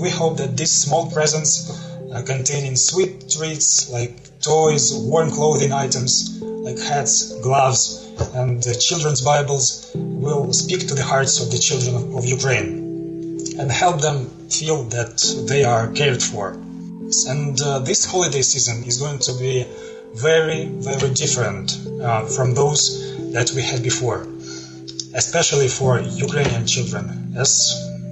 We 0.00 0.08
hope 0.08 0.36
that 0.38 0.56
this 0.56 0.72
small 0.72 1.10
presents 1.10 1.70
uh, 2.12 2.22
containing 2.22 2.76
sweet 2.76 3.28
treats 3.28 3.90
like 3.90 4.40
toys, 4.40 4.94
warm 4.94 5.30
clothing 5.30 5.72
items 5.72 6.40
like 6.40 6.78
hats, 6.78 7.38
gloves, 7.40 8.06
and 8.34 8.62
children's 8.80 9.20
Bibles 9.20 9.94
will 10.20 10.52
speak 10.52 10.80
to 10.88 10.94
the 10.94 11.02
hearts 11.02 11.40
of 11.42 11.50
the 11.50 11.58
children 11.58 12.14
of 12.16 12.24
Ukraine 12.24 12.70
and 13.58 13.70
help 13.70 14.00
them 14.00 14.26
feel 14.48 14.84
that 14.96 15.16
they 15.48 15.64
are 15.64 15.88
cared 15.92 16.22
for. 16.22 16.52
And 17.32 17.60
uh, 17.60 17.78
this 17.80 18.04
holiday 18.04 18.42
season 18.42 18.84
is 18.84 18.98
going 18.98 19.18
to 19.20 19.32
be 19.32 19.66
very, 20.14 20.66
very 20.66 21.10
different 21.14 21.66
uh, 22.02 22.26
from 22.26 22.54
those 22.54 22.82
that 23.32 23.50
we 23.52 23.62
had 23.62 23.82
before, 23.82 24.26
especially 25.14 25.68
for 25.68 26.00
Ukrainian 26.00 26.66
children, 26.66 27.34
as 27.36 27.50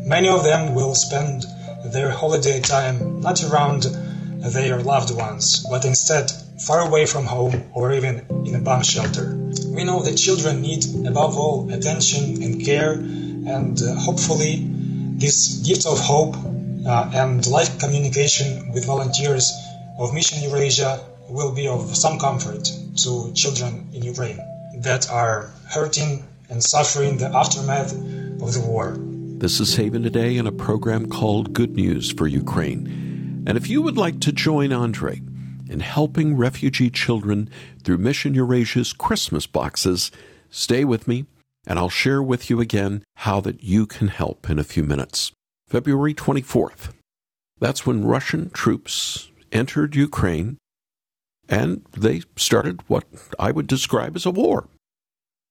many 0.07 0.29
of 0.29 0.45
them 0.45 0.75
will 0.75 0.95
spend 0.95 1.45
their 1.93 2.11
holiday 2.11 2.61
time 2.61 3.21
not 3.21 3.43
around 3.45 3.83
their 4.57 4.81
loved 4.81 5.15
ones, 5.15 5.67
but 5.71 5.85
instead 5.85 6.31
far 6.67 6.81
away 6.81 7.07
from 7.07 7.25
home 7.25 7.71
or 7.73 7.93
even 7.93 8.27
in 8.47 8.55
a 8.55 8.61
bomb 8.61 8.83
shelter. 8.83 9.37
We 9.67 9.85
know 9.85 10.03
that 10.03 10.17
children 10.17 10.61
need, 10.61 10.85
above 11.07 11.37
all, 11.37 11.71
attention 11.73 12.43
and 12.43 12.65
care, 12.65 12.93
and 12.93 13.81
uh, 13.81 13.95
hopefully, 13.95 14.67
this 15.19 15.59
gift 15.67 15.87
of 15.87 15.99
hope 15.99 16.35
uh, 16.87 17.11
and 17.15 17.47
live 17.47 17.79
communication 17.79 18.73
with 18.73 18.87
volunteers 18.87 19.53
of 19.99 20.13
Mission 20.15 20.43
Eurasia 20.49 21.01
will 21.29 21.53
be 21.53 21.69
of 21.69 21.95
some 21.95 22.19
comfort 22.19 22.65
to 22.97 23.33
children 23.35 23.89
in 23.93 24.03
Ukraine 24.03 24.41
that 24.79 25.11
are 25.11 25.51
hurting 25.69 26.25
and 26.51 26.63
suffering 26.63 27.19
the 27.19 27.27
aftermath 27.27 27.93
of 27.93 28.53
the 28.55 28.65
war. 28.67 28.97
This 28.99 29.61
is 29.61 29.77
Haven 29.77 30.03
Today 30.03 30.37
in 30.37 30.47
a 30.47 30.53
program 30.53 31.09
called 31.09 31.53
Good 31.53 31.77
News 31.77 32.11
for 32.13 32.27
Ukraine. 32.27 33.45
And 33.47 33.57
if 33.57 33.69
you 33.69 33.83
would 33.83 33.97
like 33.97 34.21
to 34.21 34.33
join 34.33 34.73
Andre 34.73 35.21
in 35.69 35.81
helping 35.81 36.37
refugee 36.37 36.91
children 36.91 37.51
through 37.83 37.99
Mission 37.99 38.35
Eurasia's 38.35 38.93
Christmas 38.93 39.47
boxes, 39.47 40.11
stay 40.51 40.85
with 40.85 41.07
me 41.07 41.27
and 41.67 41.79
I'll 41.79 41.91
share 41.91 42.23
with 42.23 42.49
you 42.49 42.61
again 42.61 43.05
how 43.17 43.41
that 43.43 43.63
you 43.63 43.87
can 43.87 44.09
help 44.09 44.49
in 44.49 44.59
a 44.59 44.65
few 44.65 44.83
minutes. 44.83 45.33
February 45.69 46.15
24th. 46.15 46.93
That's 47.61 47.85
when 47.85 48.07
Russian 48.07 48.51
troops 48.51 49.31
entered 49.53 49.95
Ukraine 49.95 50.57
and 51.49 51.85
they 51.97 52.23
started 52.37 52.83
what 52.89 53.05
I 53.39 53.51
would 53.51 53.67
describe 53.67 54.17
as 54.17 54.27
a 54.27 54.31
war. 54.31 54.69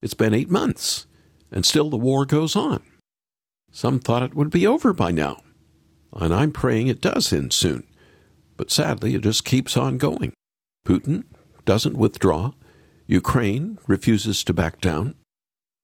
It's 0.02 0.14
been 0.14 0.34
eight 0.34 0.50
months, 0.50 1.08
and 1.52 1.66
still 1.66 1.90
the 1.90 1.98
war 1.98 2.26
goes 2.26 2.56
on. 2.56 2.84
Some 3.72 4.00
thought 4.00 4.24
it 4.24 4.36
would 4.36 4.52
be 4.52 4.68
over 4.68 4.94
by 4.94 5.12
now, 5.12 5.42
and 6.14 6.34
I'm 6.34 6.52
praying 6.52 6.88
it 6.88 7.02
does 7.02 7.34
end 7.34 7.52
soon. 7.52 7.87
But 8.58 8.72
sadly, 8.72 9.16
it 9.16 9.22
just 9.22 9.46
keeps 9.46 9.78
on 9.78 9.98
going. 9.98 10.34
Putin 10.86 11.24
doesn't 11.66 11.98
withdraw. 11.98 12.52
Ukraine 13.06 13.78
refuses 13.88 14.44
to 14.44 14.54
back 14.54 14.82
down. 14.82 15.16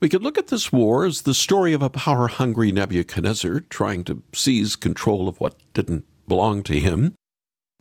We 0.01 0.09
could 0.09 0.23
look 0.23 0.37
at 0.37 0.47
this 0.47 0.71
war 0.71 1.05
as 1.05 1.21
the 1.21 1.33
story 1.33 1.71
of 1.71 1.81
a 1.81 1.89
power 1.89 2.27
hungry 2.27 2.73
Nebuchadnezzar 2.73 3.61
trying 3.69 4.03
to 4.05 4.21
seize 4.33 4.75
control 4.75 5.29
of 5.29 5.39
what 5.39 5.55
didn't 5.73 6.05
belong 6.27 6.63
to 6.63 6.79
him. 6.79 7.13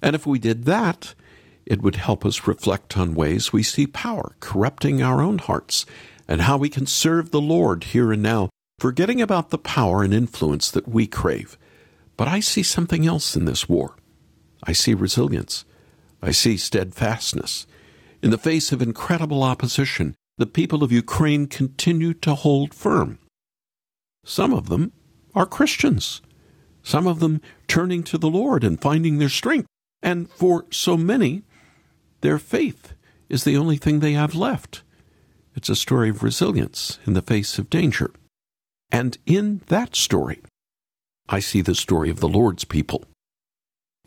And 0.01 0.15
if 0.15 0.27
we 0.27 0.39
did 0.39 0.65
that, 0.65 1.15
it 1.67 1.83
would 1.83 1.97
help 1.97 2.25
us 2.25 2.47
reflect 2.47 2.97
on 2.97 3.15
ways 3.15 3.53
we 3.53 3.63
see 3.63 3.87
power 3.87 4.37
corrupting 4.41 5.03
our 5.03 5.21
own 5.21 5.39
hearts 5.39 5.87
and 6.29 6.43
how 6.43 6.57
we 6.57 6.69
can 6.69 6.87
serve 6.87 7.31
the 7.31 7.41
Lord 7.41 7.85
here 7.85 8.13
and 8.13 8.23
now, 8.23 8.51
forgetting 8.79 9.21
about 9.21 9.51
the 9.51 9.59
power 9.59 10.03
and 10.03 10.15
influence 10.15 10.71
that 10.71 10.89
we 10.89 11.07
crave. 11.07 11.59
But 12.17 12.29
I 12.29 12.41
see 12.41 12.63
something 12.63 13.07
else 13.07 13.37
in 13.37 13.47
this 13.47 13.69
war. 13.69 13.97
I 14.63 14.73
see 14.73 14.95
resilience. 14.95 15.65
I 16.23 16.31
see 16.31 16.57
steadfastness. 16.57 17.67
In 18.23 18.31
the 18.31 18.39
face 18.39 18.71
of 18.71 18.81
incredible 18.81 19.43
opposition, 19.43 20.15
the 20.39 20.47
people 20.47 20.85
of 20.85 20.93
Ukraine 20.93 21.47
continue 21.47 22.15
to 22.15 22.35
hold 22.35 22.73
firm. 22.73 23.19
Some 24.25 24.53
of 24.53 24.69
them 24.69 24.93
are 25.35 25.47
Christians, 25.47 26.23
some 26.83 27.07
of 27.07 27.21
them 27.21 27.41
turning 27.67 28.03
to 28.05 28.19
the 28.19 28.31
Lord 28.31 28.63
and 28.65 28.81
finding 28.81 29.19
their 29.19 29.29
strength. 29.29 29.67
And 30.03 30.31
for 30.31 30.67
so 30.71 30.97
many, 30.97 31.43
their 32.21 32.39
faith 32.39 32.95
is 33.29 33.45
the 33.45 33.57
only 33.57 33.77
thing 33.77 34.01
they 34.01 34.13
have 34.13 34.35
left. 34.35 34.83
It's 35.55 35.69
a 35.69 35.77
story 35.77 36.11
of 36.11 36.23
resilience 36.23 36.99
in 37.07 37.15
the 37.15 37.23
face 37.23 37.59
of 37.59 37.71
danger. 37.71 38.13
And 38.91 39.19
in 39.27 39.63
that 39.67 39.95
story, 39.97 40.41
I 41.29 41.41
see 41.41 41.63
the 41.63 41.75
story 41.75 42.11
of 42.11 42.21
the 42.21 42.29
Lord's 42.29 42.65
people. 42.65 43.05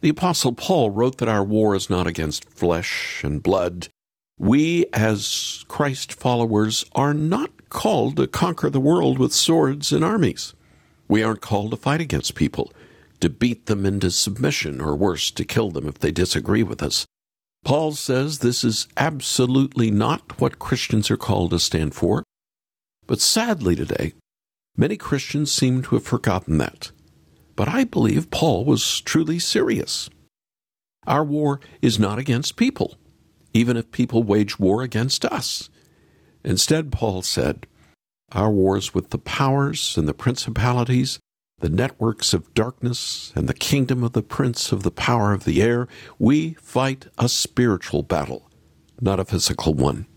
The 0.06 0.12
Apostle 0.12 0.54
Paul 0.54 0.92
wrote 0.92 1.18
that 1.18 1.30
our 1.30 1.44
war 1.44 1.76
is 1.76 1.90
not 1.90 2.06
against 2.06 2.48
flesh 2.48 3.24
and 3.24 3.42
blood. 3.42 3.88
We, 4.38 4.86
as 4.94 5.66
Christ 5.68 6.14
followers, 6.14 6.86
are 6.94 7.16
not 7.16 7.70
called 7.70 8.18
to 8.18 8.28
conquer 8.28 8.70
the 8.70 8.80
world 8.80 9.18
with 9.18 9.34
swords 9.34 9.92
and 9.92 10.06
armies. 10.06 10.54
We 11.08 11.24
aren't 11.24 11.42
called 11.42 11.72
to 11.72 11.78
fight 11.78 12.02
against 12.02 12.36
people, 12.36 12.72
to 13.20 13.32
beat 13.32 13.66
them 13.66 13.84
into 13.84 14.12
submission, 14.12 14.80
or 14.80 14.96
worse, 14.96 15.32
to 15.32 15.44
kill 15.44 15.72
them 15.72 15.88
if 15.88 15.98
they 15.98 16.12
disagree 16.12 16.62
with 16.62 16.84
us. 16.84 17.08
Paul 17.64 17.94
says 17.94 18.38
this 18.38 18.64
is 18.64 18.88
absolutely 18.98 19.90
not 19.90 20.40
what 20.40 20.60
Christians 20.60 21.10
are 21.10 21.18
called 21.18 21.50
to 21.50 21.58
stand 21.58 21.96
for. 21.96 22.24
But 23.08 23.22
sadly 23.22 23.76
today, 23.76 24.14
many 24.78 24.98
Christians 24.98 25.52
seem 25.52 25.82
to 25.82 25.96
have 25.96 26.06
forgotten 26.06 26.60
that. 26.60 26.92
But 27.56 27.70
I 27.70 27.84
believe 27.84 28.32
Paul 28.32 28.66
was 28.66 29.02
truly 29.02 29.40
serious. 29.40 30.10
Our 31.08 31.24
war 31.24 31.60
is 31.82 32.00
not 32.00 32.20
against 32.20 32.58
people, 32.58 32.96
even 33.54 33.78
if 33.78 33.92
people 33.92 34.24
wage 34.24 34.60
war 34.60 34.82
against 34.82 35.24
us. 35.26 35.70
Instead, 36.44 36.92
Paul 36.92 37.22
said, 37.22 37.68
our 38.32 38.52
war 38.52 38.78
is 38.78 38.94
with 38.94 39.12
the 39.12 39.18
powers 39.18 39.98
and 39.98 40.08
the 40.08 40.14
principalities, 40.14 41.20
the 41.60 41.70
networks 41.70 42.34
of 42.34 42.54
darkness, 42.54 43.32
and 43.36 43.48
the 43.48 43.54
kingdom 43.54 44.04
of 44.04 44.14
the 44.14 44.24
prince 44.24 44.72
of 44.72 44.84
the 44.84 44.92
power 44.92 45.32
of 45.32 45.46
the 45.46 45.62
air. 45.62 45.88
We 46.20 46.54
fight 46.56 47.08
a 47.18 47.30
spiritual 47.30 48.04
battle, 48.04 48.50
not 49.00 49.20
a 49.20 49.26
physical 49.26 49.74
one. 49.74 50.08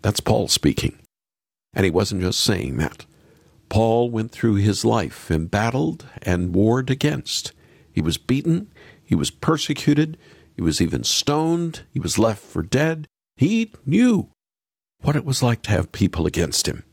That's 0.00 0.20
Paul 0.20 0.48
speaking. 0.48 0.98
And 1.74 1.84
he 1.84 1.90
wasn't 1.90 2.22
just 2.22 2.40
saying 2.40 2.78
that. 2.78 3.04
Paul 3.68 4.10
went 4.10 4.32
through 4.32 4.56
his 4.56 4.84
life 4.84 5.30
embattled 5.30 6.06
and 6.22 6.54
warred 6.54 6.90
against. 6.90 7.52
He 7.92 8.00
was 8.00 8.16
beaten, 8.16 8.72
he 9.04 9.14
was 9.14 9.30
persecuted, 9.30 10.16
he 10.54 10.62
was 10.62 10.80
even 10.80 11.04
stoned, 11.04 11.82
he 11.92 12.00
was 12.00 12.18
left 12.18 12.42
for 12.42 12.62
dead. 12.62 13.06
He 13.36 13.72
knew 13.86 14.30
what 15.02 15.16
it 15.16 15.24
was 15.24 15.42
like 15.42 15.62
to 15.62 15.70
have 15.70 15.92
people 15.92 16.26
against 16.26 16.66
him. 16.66 16.84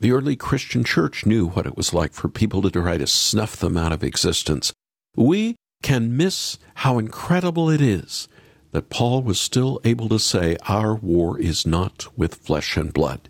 The 0.00 0.12
early 0.12 0.36
Christian 0.36 0.84
church 0.84 1.24
knew 1.24 1.46
what 1.46 1.66
it 1.66 1.76
was 1.76 1.94
like 1.94 2.12
for 2.12 2.28
people 2.28 2.60
to 2.62 2.70
try 2.70 2.98
to 2.98 3.06
snuff 3.06 3.56
them 3.56 3.76
out 3.76 3.92
of 3.92 4.02
existence. 4.02 4.72
We 5.16 5.56
can 5.82 6.16
miss 6.16 6.58
how 6.76 6.98
incredible 6.98 7.70
it 7.70 7.80
is 7.80 8.28
that 8.72 8.90
Paul 8.90 9.22
was 9.22 9.38
still 9.38 9.80
able 9.84 10.08
to 10.08 10.18
say, 10.18 10.56
Our 10.66 10.94
war 10.94 11.38
is 11.38 11.66
not 11.66 12.06
with 12.16 12.34
flesh 12.34 12.76
and 12.76 12.92
blood. 12.92 13.28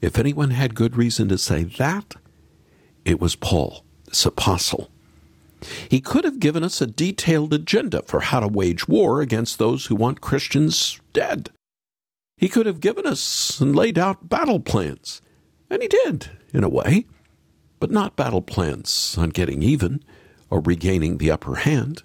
If 0.00 0.18
anyone 0.18 0.50
had 0.50 0.74
good 0.74 0.96
reason 0.96 1.28
to 1.28 1.38
say 1.38 1.64
that, 1.64 2.14
it 3.04 3.20
was 3.20 3.36
Paul, 3.36 3.84
this 4.06 4.24
apostle. 4.24 4.90
He 5.88 6.00
could 6.00 6.24
have 6.24 6.40
given 6.40 6.64
us 6.64 6.80
a 6.80 6.86
detailed 6.86 7.52
agenda 7.52 8.02
for 8.06 8.20
how 8.20 8.40
to 8.40 8.48
wage 8.48 8.88
war 8.88 9.20
against 9.20 9.58
those 9.58 9.86
who 9.86 9.94
want 9.94 10.22
Christians 10.22 10.98
dead. 11.12 11.50
He 12.38 12.48
could 12.48 12.64
have 12.64 12.80
given 12.80 13.06
us 13.06 13.60
and 13.60 13.76
laid 13.76 13.98
out 13.98 14.30
battle 14.30 14.60
plans, 14.60 15.20
and 15.68 15.82
he 15.82 15.88
did, 15.88 16.30
in 16.54 16.64
a 16.64 16.70
way, 16.70 17.04
but 17.78 17.90
not 17.90 18.16
battle 18.16 18.40
plans 18.40 19.16
on 19.18 19.28
getting 19.28 19.62
even 19.62 20.02
or 20.48 20.60
regaining 20.60 21.18
the 21.18 21.30
upper 21.30 21.56
hand. 21.56 22.02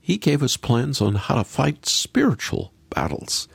He 0.00 0.18
gave 0.18 0.42
us 0.42 0.56
plans 0.56 1.00
on 1.00 1.16
how 1.16 1.34
to 1.34 1.44
fight 1.44 1.86
spiritual 1.86 2.72
battles. 2.90 3.48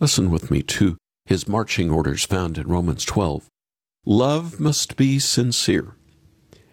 Listen 0.00 0.30
with 0.30 0.50
me 0.50 0.62
to 0.62 0.98
his 1.28 1.46
marching 1.46 1.90
orders 1.90 2.24
found 2.24 2.56
in 2.56 2.66
Romans 2.66 3.04
12. 3.04 3.46
Love 4.06 4.58
must 4.58 4.96
be 4.96 5.18
sincere. 5.18 5.94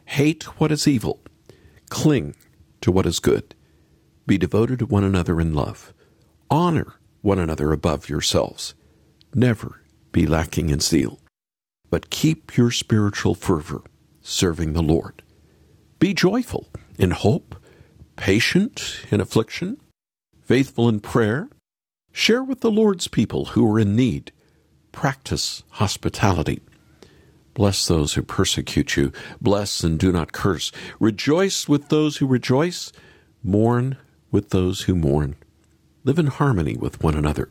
Hate 0.06 0.44
what 0.60 0.72
is 0.72 0.88
evil 0.88 1.20
Cling 1.90 2.36
to 2.80 2.90
what 2.92 3.06
is 3.06 3.20
good. 3.20 3.54
Be 4.26 4.38
devoted 4.38 4.80
to 4.80 4.86
one 4.86 5.04
another 5.04 5.42
in 5.42 5.54
love. 5.54 5.94
Honor 6.50 6.96
one 7.22 7.38
another 7.38 7.74
above 7.74 8.08
yourselves. 8.08 8.74
Never 9.34 9.82
be 10.14 10.26
lacking 10.26 10.70
in 10.70 10.80
zeal, 10.80 11.20
but 11.90 12.10
keep 12.10 12.56
your 12.56 12.72
spiritual 12.72 13.36
fervor, 13.36 13.82
serving 14.22 14.72
the 14.72 14.82
Lord. 14.82 15.22
Be 16.00 16.14
joyful 16.14 16.68
in 16.98 17.12
hope, 17.12 17.56
patient 18.16 19.02
in 19.12 19.20
affliction, 19.20 19.78
faithful 20.42 20.88
in 20.88 21.02
prayer. 21.02 21.50
Share 22.14 22.44
with 22.44 22.62
the 22.62 22.72
Lord's 22.72 23.10
people 23.10 23.46
who 23.46 23.70
are 23.70 23.80
in 23.80 23.96
need. 23.96 24.32
Practice 24.96 25.62
hospitality. 25.72 26.62
Bless 27.54 27.86
those 27.86 28.14
who 28.14 28.24
persecute 28.24 28.96
you. 28.96 29.12
Bless 29.42 29.84
and 29.84 30.00
do 30.00 30.10
not 30.10 30.32
curse. 30.32 30.72
Rejoice 31.02 31.68
with 31.68 31.90
those 31.90 32.18
who 32.18 32.26
rejoice. 32.26 32.94
Mourn 33.44 33.98
with 34.32 34.52
those 34.52 34.84
who 34.84 34.96
mourn. 34.96 35.36
Live 36.06 36.18
in 36.18 36.28
harmony 36.28 36.78
with 36.78 37.04
one 37.04 37.14
another. 37.14 37.50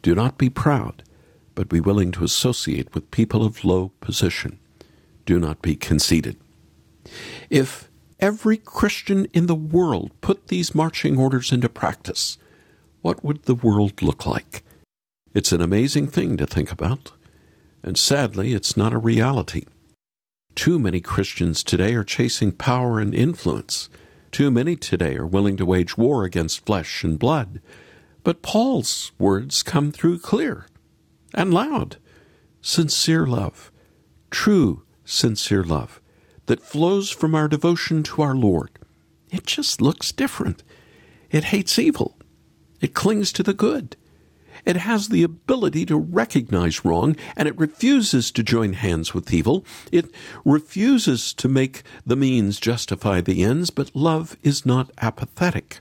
Do 0.00 0.14
not 0.14 0.38
be 0.38 0.48
proud, 0.48 1.02
but 1.54 1.68
be 1.68 1.78
willing 1.78 2.10
to 2.12 2.24
associate 2.24 2.94
with 2.94 3.10
people 3.10 3.44
of 3.44 3.66
low 3.66 3.92
position. 4.00 4.58
Do 5.26 5.38
not 5.38 5.60
be 5.60 5.76
conceited. 5.76 6.38
If 7.50 7.90
every 8.18 8.56
Christian 8.56 9.26
in 9.34 9.46
the 9.46 9.54
world 9.54 10.10
put 10.22 10.48
these 10.48 10.74
marching 10.74 11.18
orders 11.18 11.52
into 11.52 11.68
practice, 11.68 12.38
what 13.02 13.22
would 13.22 13.42
the 13.42 13.54
world 13.54 14.00
look 14.00 14.24
like? 14.24 14.64
It's 15.34 15.52
an 15.52 15.62
amazing 15.62 16.08
thing 16.08 16.36
to 16.36 16.46
think 16.46 16.70
about. 16.70 17.12
And 17.82 17.96
sadly, 17.96 18.52
it's 18.52 18.76
not 18.76 18.92
a 18.92 18.98
reality. 18.98 19.64
Too 20.54 20.78
many 20.78 21.00
Christians 21.00 21.64
today 21.64 21.94
are 21.94 22.04
chasing 22.04 22.52
power 22.52 23.00
and 23.00 23.14
influence. 23.14 23.88
Too 24.30 24.50
many 24.50 24.76
today 24.76 25.16
are 25.16 25.26
willing 25.26 25.56
to 25.56 25.64
wage 25.64 25.96
war 25.96 26.24
against 26.24 26.66
flesh 26.66 27.02
and 27.02 27.18
blood. 27.18 27.62
But 28.22 28.42
Paul's 28.42 29.12
words 29.18 29.62
come 29.62 29.90
through 29.90 30.18
clear 30.18 30.66
and 31.32 31.52
loud. 31.52 31.96
Sincere 32.60 33.26
love, 33.26 33.72
true 34.30 34.84
sincere 35.04 35.64
love, 35.64 36.00
that 36.46 36.62
flows 36.62 37.10
from 37.10 37.34
our 37.34 37.48
devotion 37.48 38.02
to 38.02 38.22
our 38.22 38.36
Lord. 38.36 38.70
It 39.30 39.46
just 39.46 39.80
looks 39.80 40.12
different. 40.12 40.62
It 41.30 41.44
hates 41.44 41.78
evil. 41.78 42.18
It 42.82 42.92
clings 42.92 43.32
to 43.32 43.42
the 43.42 43.54
good. 43.54 43.96
It 44.64 44.76
has 44.76 45.08
the 45.08 45.24
ability 45.24 45.86
to 45.86 45.96
recognize 45.96 46.84
wrong, 46.84 47.16
and 47.36 47.48
it 47.48 47.58
refuses 47.58 48.30
to 48.32 48.42
join 48.42 48.74
hands 48.74 49.12
with 49.12 49.32
evil. 49.32 49.64
It 49.90 50.06
refuses 50.44 51.34
to 51.34 51.48
make 51.48 51.82
the 52.06 52.16
means 52.16 52.60
justify 52.60 53.20
the 53.20 53.42
ends, 53.42 53.70
but 53.70 53.94
love 53.94 54.36
is 54.42 54.64
not 54.64 54.90
apathetic. 54.98 55.80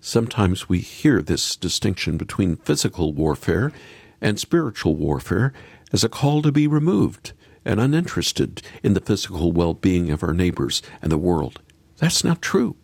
Sometimes 0.00 0.68
we 0.68 0.80
hear 0.80 1.22
this 1.22 1.56
distinction 1.56 2.18
between 2.18 2.56
physical 2.56 3.14
warfare 3.14 3.72
and 4.20 4.38
spiritual 4.38 4.94
warfare 4.94 5.54
as 5.92 6.04
a 6.04 6.08
call 6.08 6.42
to 6.42 6.52
be 6.52 6.66
removed 6.66 7.32
and 7.64 7.80
uninterested 7.80 8.62
in 8.82 8.94
the 8.94 9.00
physical 9.00 9.52
well 9.52 9.74
being 9.74 10.10
of 10.10 10.22
our 10.22 10.34
neighbors 10.34 10.82
and 11.00 11.10
the 11.10 11.18
world. 11.18 11.60
That's 11.96 12.22
not 12.22 12.42
true. 12.42 12.76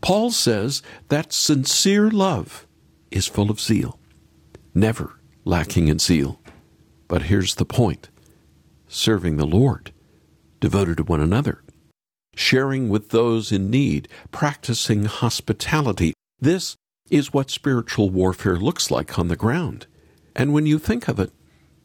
Paul 0.00 0.32
says 0.32 0.82
that 1.08 1.32
sincere 1.32 2.10
love 2.10 2.66
is 3.10 3.26
full 3.26 3.50
of 3.50 3.60
zeal 3.60 3.98
never 4.74 5.18
lacking 5.44 5.88
in 5.88 5.98
zeal. 5.98 6.40
But 7.08 7.22
here's 7.22 7.54
the 7.54 7.64
point 7.64 8.08
serving 8.88 9.36
the 9.36 9.46
Lord, 9.46 9.92
devoted 10.60 10.98
to 10.98 11.04
one 11.04 11.20
another, 11.20 11.62
sharing 12.34 12.88
with 12.88 13.10
those 13.10 13.52
in 13.52 13.70
need, 13.70 14.08
practicing 14.30 15.04
hospitality. 15.04 16.14
This 16.40 16.76
is 17.10 17.32
what 17.32 17.50
spiritual 17.50 18.10
warfare 18.10 18.56
looks 18.56 18.90
like 18.90 19.18
on 19.18 19.28
the 19.28 19.36
ground. 19.36 19.86
And 20.34 20.52
when 20.52 20.66
you 20.66 20.78
think 20.78 21.08
of 21.08 21.20
it, 21.20 21.32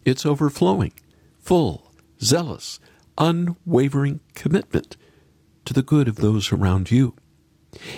it's 0.06 0.26
overflowing, 0.26 0.94
full, 1.40 1.92
zealous, 2.22 2.80
unwavering 3.18 4.22
commitment 4.34 4.98
to 5.66 5.74
the 5.74 5.84
good 5.84 6.08
of 6.08 6.16
those 6.16 6.52
around 6.52 6.90
you. 6.90 7.16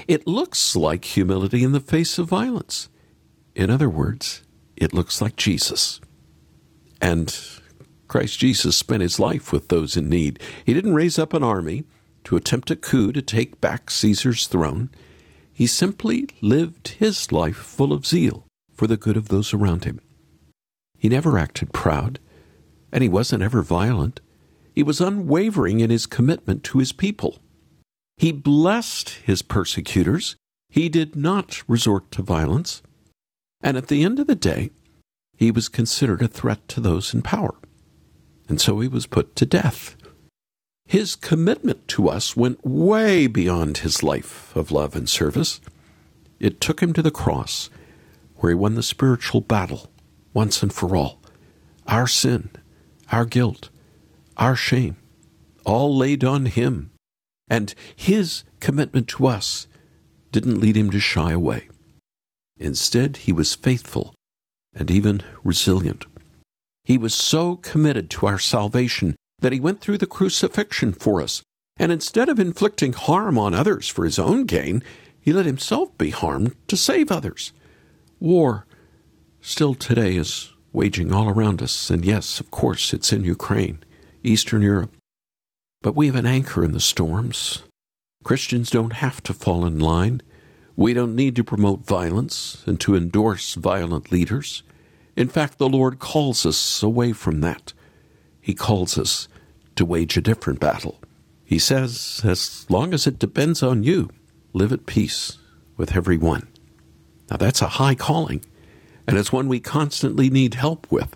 It 0.08 0.27
looks 0.27 0.75
like 0.75 1.06
humility 1.06 1.63
in 1.63 1.71
the 1.71 1.80
face 1.80 2.17
of 2.17 2.27
violence. 2.27 2.89
In 3.56 3.69
other 3.69 3.89
words, 3.89 4.43
it 4.81 4.93
looks 4.93 5.21
like 5.21 5.35
Jesus. 5.35 6.01
And 6.99 7.37
Christ 8.07 8.39
Jesus 8.39 8.75
spent 8.75 9.03
his 9.03 9.19
life 9.19 9.53
with 9.53 9.67
those 9.67 9.95
in 9.95 10.09
need. 10.09 10.41
He 10.65 10.73
didn't 10.73 10.95
raise 10.95 11.19
up 11.19 11.33
an 11.33 11.43
army 11.43 11.85
to 12.23 12.35
attempt 12.35 12.71
a 12.71 12.75
coup 12.75 13.11
to 13.11 13.21
take 13.21 13.61
back 13.61 13.91
Caesar's 13.91 14.47
throne. 14.47 14.89
He 15.53 15.67
simply 15.67 16.27
lived 16.41 16.89
his 16.99 17.31
life 17.31 17.57
full 17.57 17.93
of 17.93 18.07
zeal 18.07 18.45
for 18.73 18.87
the 18.87 18.97
good 18.97 19.17
of 19.17 19.27
those 19.27 19.53
around 19.53 19.85
him. 19.85 20.01
He 20.97 21.09
never 21.09 21.37
acted 21.37 21.73
proud, 21.73 22.19
and 22.91 23.03
he 23.03 23.09
wasn't 23.09 23.43
ever 23.43 23.61
violent. 23.61 24.19
He 24.73 24.81
was 24.81 24.99
unwavering 24.99 25.79
in 25.79 25.91
his 25.91 26.07
commitment 26.07 26.63
to 26.65 26.79
his 26.79 26.91
people. 26.91 27.37
He 28.17 28.31
blessed 28.31 29.09
his 29.09 29.43
persecutors. 29.43 30.35
He 30.69 30.89
did 30.89 31.15
not 31.15 31.61
resort 31.67 32.09
to 32.11 32.23
violence. 32.23 32.81
And 33.63 33.78
at 33.78 33.88
the 33.88 34.04
end 34.04 34.19
of 34.19 34.28
the 34.28 34.36
day, 34.36 34.71
he 35.38 35.52
was 35.52 35.69
considered 35.69 36.21
a 36.21 36.28
threat 36.28 36.67
to 36.69 36.80
those 36.80 37.13
in 37.13 37.21
power. 37.21 37.56
And 38.47 38.60
so 38.60 38.80
he 38.80 38.88
was 38.88 39.08
put 39.08 39.36
to 39.38 39.45
death. 39.45 39.95
His 40.86 41.15
commitment 41.15 41.88
to 41.89 42.10
us 42.10 42.36
went 42.36 42.65
way 42.65 43.28
beyond 43.28 43.78
his 43.78 44.04
life 44.04 44.56
of 44.56 44.71
love 44.71 44.95
and 44.95 45.08
service. 45.08 45.62
It 46.39 46.60
took 46.60 46.82
him 46.82 46.91
to 46.93 47.02
the 47.02 47.12
cross, 47.12 47.69
where 48.38 48.52
he 48.52 48.56
won 48.56 48.76
the 48.76 48.84
spiritual 48.84 49.41
battle 49.41 49.89
once 50.34 50.62
and 50.62 50.74
for 50.74 50.95
all. 50.95 51.21
Our 51.88 52.08
sin, 52.08 52.50
our 53.12 53.26
guilt, 53.26 53.69
our 54.38 54.56
shame, 54.56 54.97
all 55.65 55.95
laid 55.95 56.24
on 56.24 56.47
him. 56.47 56.91
And 57.50 57.74
his 57.95 58.43
commitment 58.60 59.08
to 59.10 59.28
us 59.28 59.67
didn't 60.32 60.60
lead 60.60 60.78
him 60.78 60.89
to 60.91 61.00
shy 61.00 61.32
away. 61.32 61.69
Instead, 62.62 63.17
he 63.17 63.32
was 63.32 63.56
faithful 63.56 64.13
and 64.74 64.91
even 64.91 65.21
resilient. 65.43 66.06
He 66.84 66.97
was 66.97 67.13
so 67.13 67.56
committed 67.58 68.10
to 68.12 68.28
our 68.28 68.39
salvation 68.39 69.15
that 69.39 69.52
he 69.52 69.60
went 69.60 69.82
through 69.82 69.97
the 69.97 70.06
crucifixion 70.06 70.93
for 70.93 71.21
us, 71.21 71.41
and 71.78 71.91
instead 71.91 72.30
of 72.30 72.39
inflicting 72.39 72.93
harm 72.93 73.38
on 73.38 73.56
others 73.56 73.88
for 73.88 74.06
his 74.06 74.19
own 74.19 74.45
gain, 74.45 74.84
he 75.19 75.34
let 75.34 75.47
himself 75.47 75.97
be 75.97 76.12
harmed 76.12 76.56
to 76.67 76.78
save 76.78 77.12
others. 77.12 77.52
War 78.19 78.67
still 79.41 79.74
today 79.74 80.15
is 80.15 80.54
waging 80.71 81.12
all 81.12 81.30
around 81.30 81.63
us, 81.63 81.89
and 81.89 82.06
yes, 82.06 82.39
of 82.39 82.52
course, 82.52 82.93
it's 82.93 83.12
in 83.12 83.24
Ukraine, 83.24 83.80
Eastern 84.24 84.62
Europe. 84.62 84.91
But 85.82 85.95
we 85.95 86.06
have 86.06 86.15
an 86.15 86.28
anchor 86.28 86.63
in 86.63 86.74
the 86.74 86.80
storms. 86.80 87.63
Christians 88.24 88.69
don't 88.69 88.93
have 88.93 89.24
to 89.24 89.34
fall 89.34 89.65
in 89.65 89.80
line. 89.80 90.21
We 90.81 90.95
don't 90.95 91.15
need 91.15 91.35
to 91.35 91.43
promote 91.43 91.85
violence 91.85 92.63
and 92.65 92.79
to 92.79 92.95
endorse 92.95 93.53
violent 93.53 94.11
leaders. 94.11 94.63
In 95.15 95.27
fact, 95.27 95.59
the 95.59 95.69
Lord 95.69 95.99
calls 95.99 96.43
us 96.43 96.81
away 96.81 97.13
from 97.13 97.41
that. 97.41 97.73
He 98.41 98.55
calls 98.55 98.97
us 98.97 99.27
to 99.75 99.85
wage 99.85 100.17
a 100.17 100.21
different 100.21 100.59
battle. 100.59 100.99
He 101.45 101.59
says, 101.59 102.21
as 102.23 102.65
long 102.67 102.95
as 102.95 103.05
it 103.05 103.19
depends 103.19 103.61
on 103.61 103.83
you, 103.83 104.09
live 104.53 104.73
at 104.73 104.87
peace 104.87 105.37
with 105.77 105.95
everyone. 105.95 106.47
Now, 107.29 107.37
that's 107.37 107.61
a 107.61 107.77
high 107.77 107.93
calling, 107.93 108.43
and 109.05 109.19
it's 109.19 109.31
one 109.31 109.47
we 109.47 109.59
constantly 109.59 110.31
need 110.31 110.55
help 110.55 110.91
with. 110.91 111.15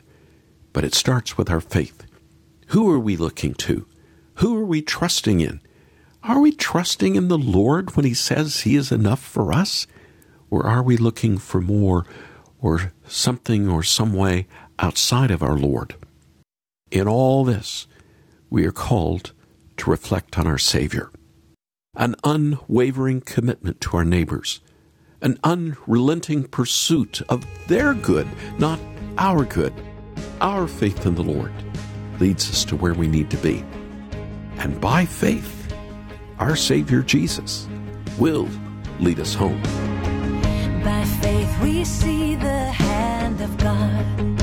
But 0.74 0.84
it 0.84 0.94
starts 0.94 1.40
with 1.40 1.50
our 1.50 1.60
faith. 1.60 2.06
Who 2.68 2.88
are 2.92 3.00
we 3.00 3.18
looking 3.18 3.56
to? 3.56 3.88
Who 4.36 4.56
are 4.58 4.66
we 4.66 4.84
trusting 4.84 5.40
in? 5.40 5.60
Are 6.28 6.40
we 6.40 6.54
trusting 6.54 7.16
in 7.16 7.28
the 7.28 7.38
Lord 7.38 7.96
when 7.96 8.04
He 8.04 8.16
says 8.16 8.62
He 8.62 8.76
is 8.76 8.92
enough 8.92 9.20
for 9.20 9.54
us? 9.54 9.86
Or 10.50 10.66
are 10.66 10.82
we 10.82 10.98
looking 10.98 11.38
for 11.38 11.62
more 11.62 12.08
or 12.60 12.94
something 13.06 13.70
or 13.70 13.84
some 13.84 14.12
way 14.12 14.48
outside 14.80 15.30
of 15.30 15.44
our 15.44 15.56
Lord? 15.56 15.96
In 16.90 17.08
all 17.08 17.46
this, 17.46 17.86
we 18.50 18.66
are 18.66 18.72
called 18.72 19.34
to 19.78 19.92
reflect 19.92 20.40
on 20.40 20.48
our 20.48 20.58
Savior. 20.58 21.12
An 21.96 22.16
unwavering 22.24 23.22
commitment 23.22 23.80
to 23.82 23.98
our 23.98 24.06
neighbors, 24.06 24.62
an 25.22 25.38
unrelenting 25.44 26.46
pursuit 26.46 27.22
of 27.30 27.46
their 27.68 27.94
good, 27.94 28.28
not 28.58 28.80
our 29.20 29.46
good. 29.46 29.74
Our 30.42 30.68
faith 30.68 31.06
in 31.06 31.14
the 31.14 31.24
Lord 31.24 31.54
leads 32.20 32.50
us 32.50 32.66
to 32.66 32.76
where 32.76 32.96
we 32.96 33.08
need 33.08 33.30
to 33.30 33.38
be. 33.38 33.64
And 34.58 34.82
by 34.82 35.06
faith, 35.06 35.65
our 36.40 36.56
Savior 36.56 37.02
Jesus 37.02 37.68
will 38.18 38.48
lead 39.00 39.20
us 39.20 39.34
home. 39.34 39.62
By 40.84 41.04
faith, 41.22 41.62
we 41.62 41.84
see 41.84 42.36
the 42.36 42.72
hand 42.72 43.42
of 43.42 43.58
God 43.58 44.35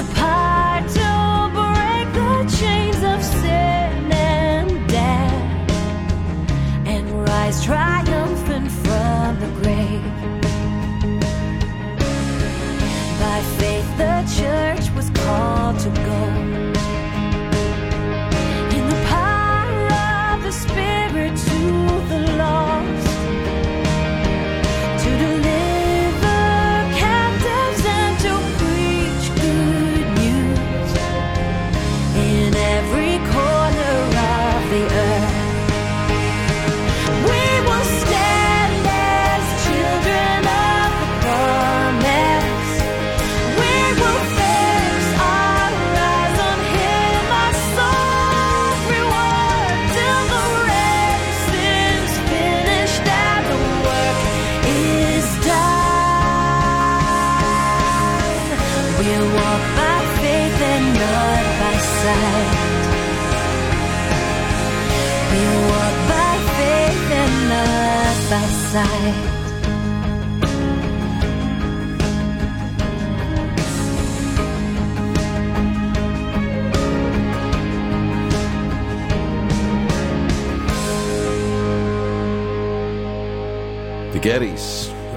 The 0.00 0.59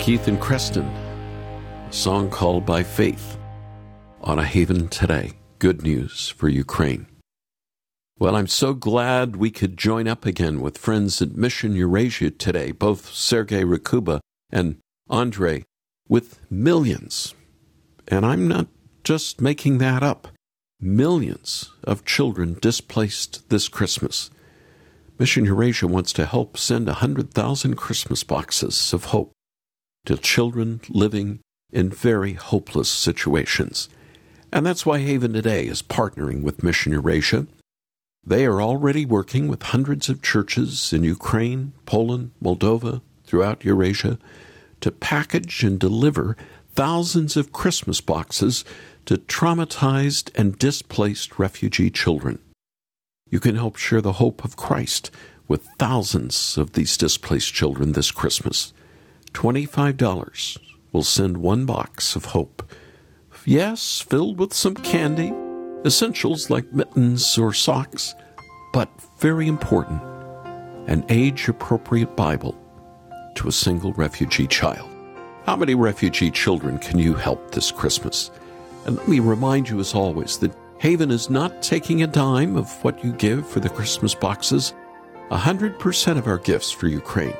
Keith 0.03 0.27
and 0.27 0.41
Kristyn, 0.41 0.83
a 0.83 1.87
song 1.93 2.29
called 2.29 2.65
By 2.65 2.83
Faith 2.83 3.37
on 4.19 4.37
a 4.37 4.43
Haven 4.43 4.89
Today. 4.89 5.31
Good 5.59 5.81
news 5.81 6.27
for 6.27 6.49
Ukraine. 6.49 7.07
Well, 8.19 8.35
I'm 8.35 8.47
so 8.47 8.73
glad 8.73 9.37
we 9.37 9.49
could 9.49 9.77
join 9.77 10.09
up 10.09 10.25
again 10.25 10.59
with 10.59 10.77
friends 10.77 11.21
at 11.21 11.37
Mission 11.37 11.73
Eurasia 11.73 12.31
today, 12.31 12.73
both 12.73 13.13
Sergei 13.13 13.63
Rakhuba 13.63 14.19
and 14.51 14.75
Andre, 15.09 15.63
with 16.09 16.41
millions, 16.51 17.33
and 18.05 18.25
I'm 18.25 18.45
not 18.45 18.67
just 19.05 19.39
making 19.39 19.77
that 19.77 20.03
up, 20.03 20.27
millions 20.81 21.71
of 21.85 22.03
children 22.03 22.57
displaced 22.59 23.49
this 23.49 23.69
Christmas. 23.69 24.31
Mission 25.17 25.45
Eurasia 25.45 25.87
wants 25.87 26.11
to 26.11 26.25
help 26.25 26.57
send 26.57 26.87
100,000 26.87 27.75
Christmas 27.77 28.25
boxes 28.25 28.91
of 28.91 29.05
hope 29.05 29.32
to 30.05 30.17
children 30.17 30.81
living 30.89 31.39
in 31.71 31.89
very 31.89 32.33
hopeless 32.33 32.89
situations. 32.89 33.89
And 34.51 34.65
that's 34.65 34.85
why 34.85 34.99
Haven 34.99 35.33
Today 35.33 35.65
is 35.65 35.81
partnering 35.81 36.43
with 36.43 36.63
Mission 36.63 36.91
Eurasia. 36.91 37.47
They 38.25 38.45
are 38.45 38.61
already 38.61 39.05
working 39.05 39.47
with 39.47 39.63
hundreds 39.63 40.09
of 40.09 40.21
churches 40.21 40.93
in 40.93 41.03
Ukraine, 41.03 41.73
Poland, 41.85 42.31
Moldova, 42.41 43.01
throughout 43.25 43.65
Eurasia 43.65 44.19
to 44.81 44.91
package 44.91 45.63
and 45.63 45.79
deliver 45.79 46.37
thousands 46.75 47.35
of 47.35 47.51
Christmas 47.51 48.01
boxes 48.01 48.63
to 49.05 49.17
traumatized 49.17 50.29
and 50.35 50.59
displaced 50.59 51.39
refugee 51.39 51.89
children. 51.89 52.39
You 53.29 53.39
can 53.39 53.55
help 53.55 53.77
share 53.77 54.01
the 54.01 54.13
hope 54.13 54.45
of 54.45 54.55
Christ 54.55 55.09
with 55.47 55.67
thousands 55.79 56.57
of 56.57 56.73
these 56.73 56.97
displaced 56.97 57.53
children 57.53 57.93
this 57.93 58.11
Christmas. 58.11 58.73
$25 59.33 60.57
will 60.91 61.03
send 61.03 61.37
one 61.37 61.65
box 61.65 62.15
of 62.15 62.25
hope. 62.25 62.71
Yes, 63.45 63.99
filled 63.99 64.39
with 64.39 64.53
some 64.53 64.75
candy, 64.75 65.33
essentials 65.85 66.49
like 66.49 66.71
mittens 66.71 67.37
or 67.37 67.51
socks, 67.51 68.15
but 68.71 68.89
very 69.19 69.47
important, 69.47 70.01
an 70.87 71.05
age 71.09 71.49
appropriate 71.49 72.15
Bible 72.15 72.57
to 73.35 73.47
a 73.47 73.51
single 73.51 73.91
refugee 73.93 74.47
child. 74.47 74.89
How 75.45 75.57
many 75.57 75.75
refugee 75.75 76.31
children 76.31 76.77
can 76.79 76.99
you 76.99 77.13
help 77.13 77.51
this 77.51 77.71
Christmas? 77.71 78.31
And 78.85 78.95
let 78.95 79.07
me 79.09 79.19
remind 79.19 79.67
you, 79.67 79.79
as 79.79 79.93
always, 79.93 80.37
that 80.39 80.55
Haven 80.77 81.11
is 81.11 81.29
not 81.29 81.61
taking 81.61 82.03
a 82.03 82.07
dime 82.07 82.55
of 82.55 82.71
what 82.83 83.03
you 83.03 83.11
give 83.13 83.47
for 83.47 83.59
the 83.59 83.69
Christmas 83.69 84.15
boxes. 84.15 84.73
100% 85.31 86.17
of 86.17 86.27
our 86.27 86.37
gifts 86.37 86.71
for 86.71 86.87
Ukraine 86.87 87.35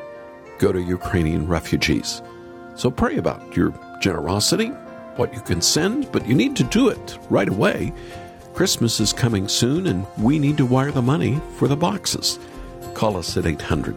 go 0.60 0.72
to 0.72 0.82
Ukrainian 0.82 1.48
refugees. 1.48 2.22
So 2.76 2.90
pray 2.90 3.18
about 3.18 3.56
your 3.56 3.74
generosity, 4.02 4.70
what 5.18 5.34
you 5.34 5.42
can 5.42 5.62
send, 5.62 6.12
but 6.12 6.28
you 6.28 6.36
need 6.36 6.56
to 6.58 6.64
do 6.64 6.90
it 6.90 7.18
right 7.30 7.50
away. 7.50 7.94
Christmas 8.54 9.00
is 9.00 9.14
coming 9.14 9.48
soon, 9.48 9.88
and 9.88 10.06
we 10.18 10.40
need 10.40 10.58
to 10.58 10.66
wire 10.66 10.92
the 10.92 11.02
money 11.02 11.42
for 11.58 11.68
the 11.68 11.76
boxes. 11.76 12.40
Call 12.94 13.18
us 13.18 13.38
at 13.38 13.46
800 13.46 13.96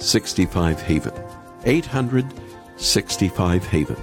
65 0.00 0.80
Haven. 0.82 1.12
800 1.64 2.26
65 2.76 3.66
Haven. 3.66 3.96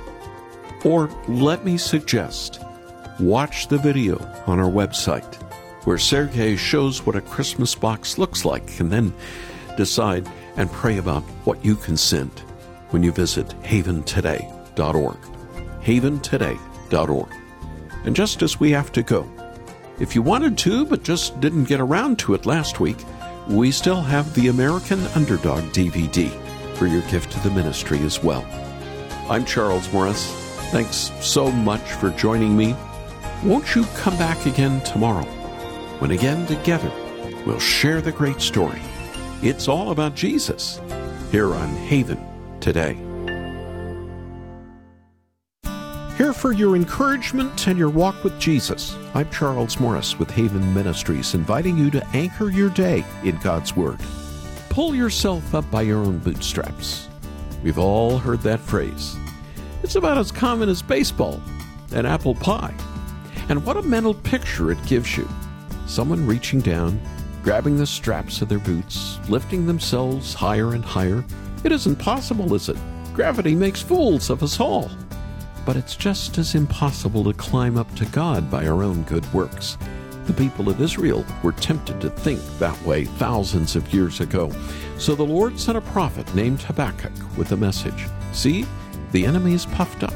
Or 0.83 1.09
let 1.27 1.63
me 1.63 1.77
suggest 1.77 2.61
watch 3.19 3.67
the 3.67 3.77
video 3.77 4.17
on 4.47 4.59
our 4.59 4.69
website 4.69 5.35
where 5.85 5.97
Sergey 5.97 6.55
shows 6.55 7.05
what 7.05 7.15
a 7.15 7.21
Christmas 7.21 7.75
box 7.75 8.17
looks 8.17 8.43
like 8.43 8.79
and 8.79 8.91
then 8.91 9.13
decide 9.77 10.27
and 10.57 10.71
pray 10.71 10.97
about 10.97 11.23
what 11.45 11.63
you 11.63 11.75
can 11.75 11.97
send 11.97 12.31
when 12.89 13.03
you 13.03 13.11
visit 13.11 13.47
haventoday.org. 13.63 15.17
Haventoday.org. 15.81 17.29
And 18.05 18.15
just 18.15 18.41
as 18.41 18.59
we 18.59 18.71
have 18.71 18.91
to 18.91 19.03
go, 19.03 19.29
if 19.99 20.15
you 20.15 20.21
wanted 20.21 20.57
to 20.59 20.85
but 20.85 21.03
just 21.03 21.39
didn't 21.39 21.65
get 21.65 21.79
around 21.79 22.19
to 22.19 22.33
it 22.33 22.45
last 22.45 22.79
week, 22.79 22.97
we 23.47 23.71
still 23.71 24.01
have 24.01 24.33
the 24.33 24.47
American 24.47 24.99
Underdog 25.15 25.63
DVD 25.73 26.29
for 26.75 26.87
your 26.87 27.01
gift 27.03 27.31
to 27.31 27.39
the 27.41 27.51
ministry 27.51 27.99
as 27.99 28.23
well. 28.23 28.45
I'm 29.29 29.45
Charles 29.45 29.91
Morris. 29.93 30.31
Thanks 30.71 31.11
so 31.21 31.51
much 31.51 31.81
for 31.81 32.09
joining 32.11 32.57
me. 32.57 32.75
Won't 33.43 33.75
you 33.75 33.85
come 33.95 34.17
back 34.17 34.45
again 34.45 34.81
tomorrow 34.81 35.25
when 35.99 36.11
again 36.11 36.45
together 36.47 36.91
we'll 37.45 37.59
share 37.59 38.01
the 38.01 38.11
great 38.11 38.41
story? 38.41 38.81
It's 39.45 39.67
all 39.67 39.91
about 39.91 40.15
Jesus 40.15 40.79
here 41.29 41.53
on 41.53 41.67
Haven 41.67 42.17
today. 42.61 42.93
Here 46.17 46.31
for 46.31 46.53
your 46.53 46.77
encouragement 46.77 47.67
and 47.67 47.77
your 47.77 47.89
walk 47.89 48.23
with 48.23 48.39
Jesus. 48.39 48.95
I'm 49.13 49.29
Charles 49.31 49.81
Morris 49.81 50.17
with 50.17 50.31
Haven 50.31 50.73
Ministries, 50.73 51.33
inviting 51.33 51.77
you 51.77 51.91
to 51.91 52.07
anchor 52.13 52.51
your 52.51 52.69
day 52.69 53.03
in 53.25 53.35
God's 53.39 53.75
Word. 53.75 53.99
Pull 54.69 54.95
yourself 54.95 55.53
up 55.53 55.69
by 55.69 55.81
your 55.81 55.97
own 55.97 56.19
bootstraps. 56.19 57.09
We've 57.63 57.79
all 57.79 58.17
heard 58.19 58.39
that 58.43 58.61
phrase. 58.61 59.17
It's 59.83 59.95
about 59.95 60.17
as 60.17 60.31
common 60.31 60.69
as 60.69 60.81
baseball 60.81 61.41
and 61.93 62.07
apple 62.07 62.35
pie. 62.35 62.73
And 63.49 63.65
what 63.65 63.75
a 63.75 63.81
mental 63.81 64.13
picture 64.13 64.71
it 64.71 64.81
gives 64.85 65.17
you. 65.17 65.27
Someone 65.85 66.25
reaching 66.25 66.61
down, 66.61 66.97
grabbing 67.43 67.77
the 67.77 67.85
straps 67.85 68.41
of 68.41 68.47
their 68.47 68.59
boots, 68.59 69.19
lifting 69.27 69.65
themselves 69.65 70.33
higher 70.33 70.73
and 70.73 70.83
higher. 70.83 71.23
It 71.65 71.73
isn't 71.73 71.97
possible, 71.97 72.53
is 72.53 72.69
it? 72.69 72.77
Gravity 73.13 73.53
makes 73.53 73.81
fools 73.81 74.29
of 74.29 74.41
us 74.41 74.59
all. 74.59 74.89
But 75.65 75.75
it's 75.75 75.95
just 75.95 76.37
as 76.37 76.55
impossible 76.55 77.23
to 77.25 77.33
climb 77.33 77.77
up 77.77 77.93
to 77.95 78.05
God 78.05 78.49
by 78.49 78.65
our 78.65 78.81
own 78.81 79.03
good 79.03 79.31
works. 79.33 79.77
The 80.25 80.33
people 80.33 80.69
of 80.69 80.81
Israel 80.81 81.25
were 81.43 81.51
tempted 81.51 81.99
to 81.99 82.09
think 82.09 82.39
that 82.59 82.81
way 82.83 83.03
thousands 83.05 83.75
of 83.75 83.93
years 83.93 84.21
ago. 84.21 84.49
So 84.97 85.13
the 85.13 85.23
Lord 85.23 85.59
sent 85.59 85.77
a 85.77 85.81
prophet 85.81 86.33
named 86.33 86.61
Habakkuk 86.61 87.11
with 87.37 87.51
a 87.51 87.57
message 87.57 88.07
See, 88.31 88.65
the 89.11 89.25
enemy 89.25 89.53
is 89.53 89.65
puffed 89.65 90.03
up, 90.03 90.13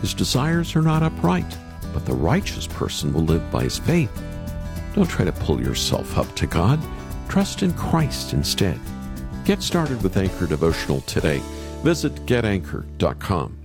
his 0.00 0.14
desires 0.14 0.74
are 0.74 0.82
not 0.82 1.02
upright, 1.02 1.56
but 1.92 2.06
the 2.06 2.14
righteous 2.14 2.66
person 2.66 3.12
will 3.12 3.24
live 3.24 3.50
by 3.50 3.64
his 3.64 3.78
faith. 3.78 4.10
Don't 4.94 5.08
try 5.08 5.24
to 5.24 5.32
pull 5.32 5.60
yourself 5.60 6.18
up 6.18 6.34
to 6.36 6.46
God. 6.46 6.80
Trust 7.28 7.62
in 7.62 7.72
Christ 7.74 8.32
instead. 8.32 8.78
Get 9.44 9.62
started 9.62 10.02
with 10.02 10.16
Anchor 10.16 10.46
Devotional 10.46 11.00
today. 11.02 11.38
Visit 11.82 12.14
getanchor.com. 12.26 13.59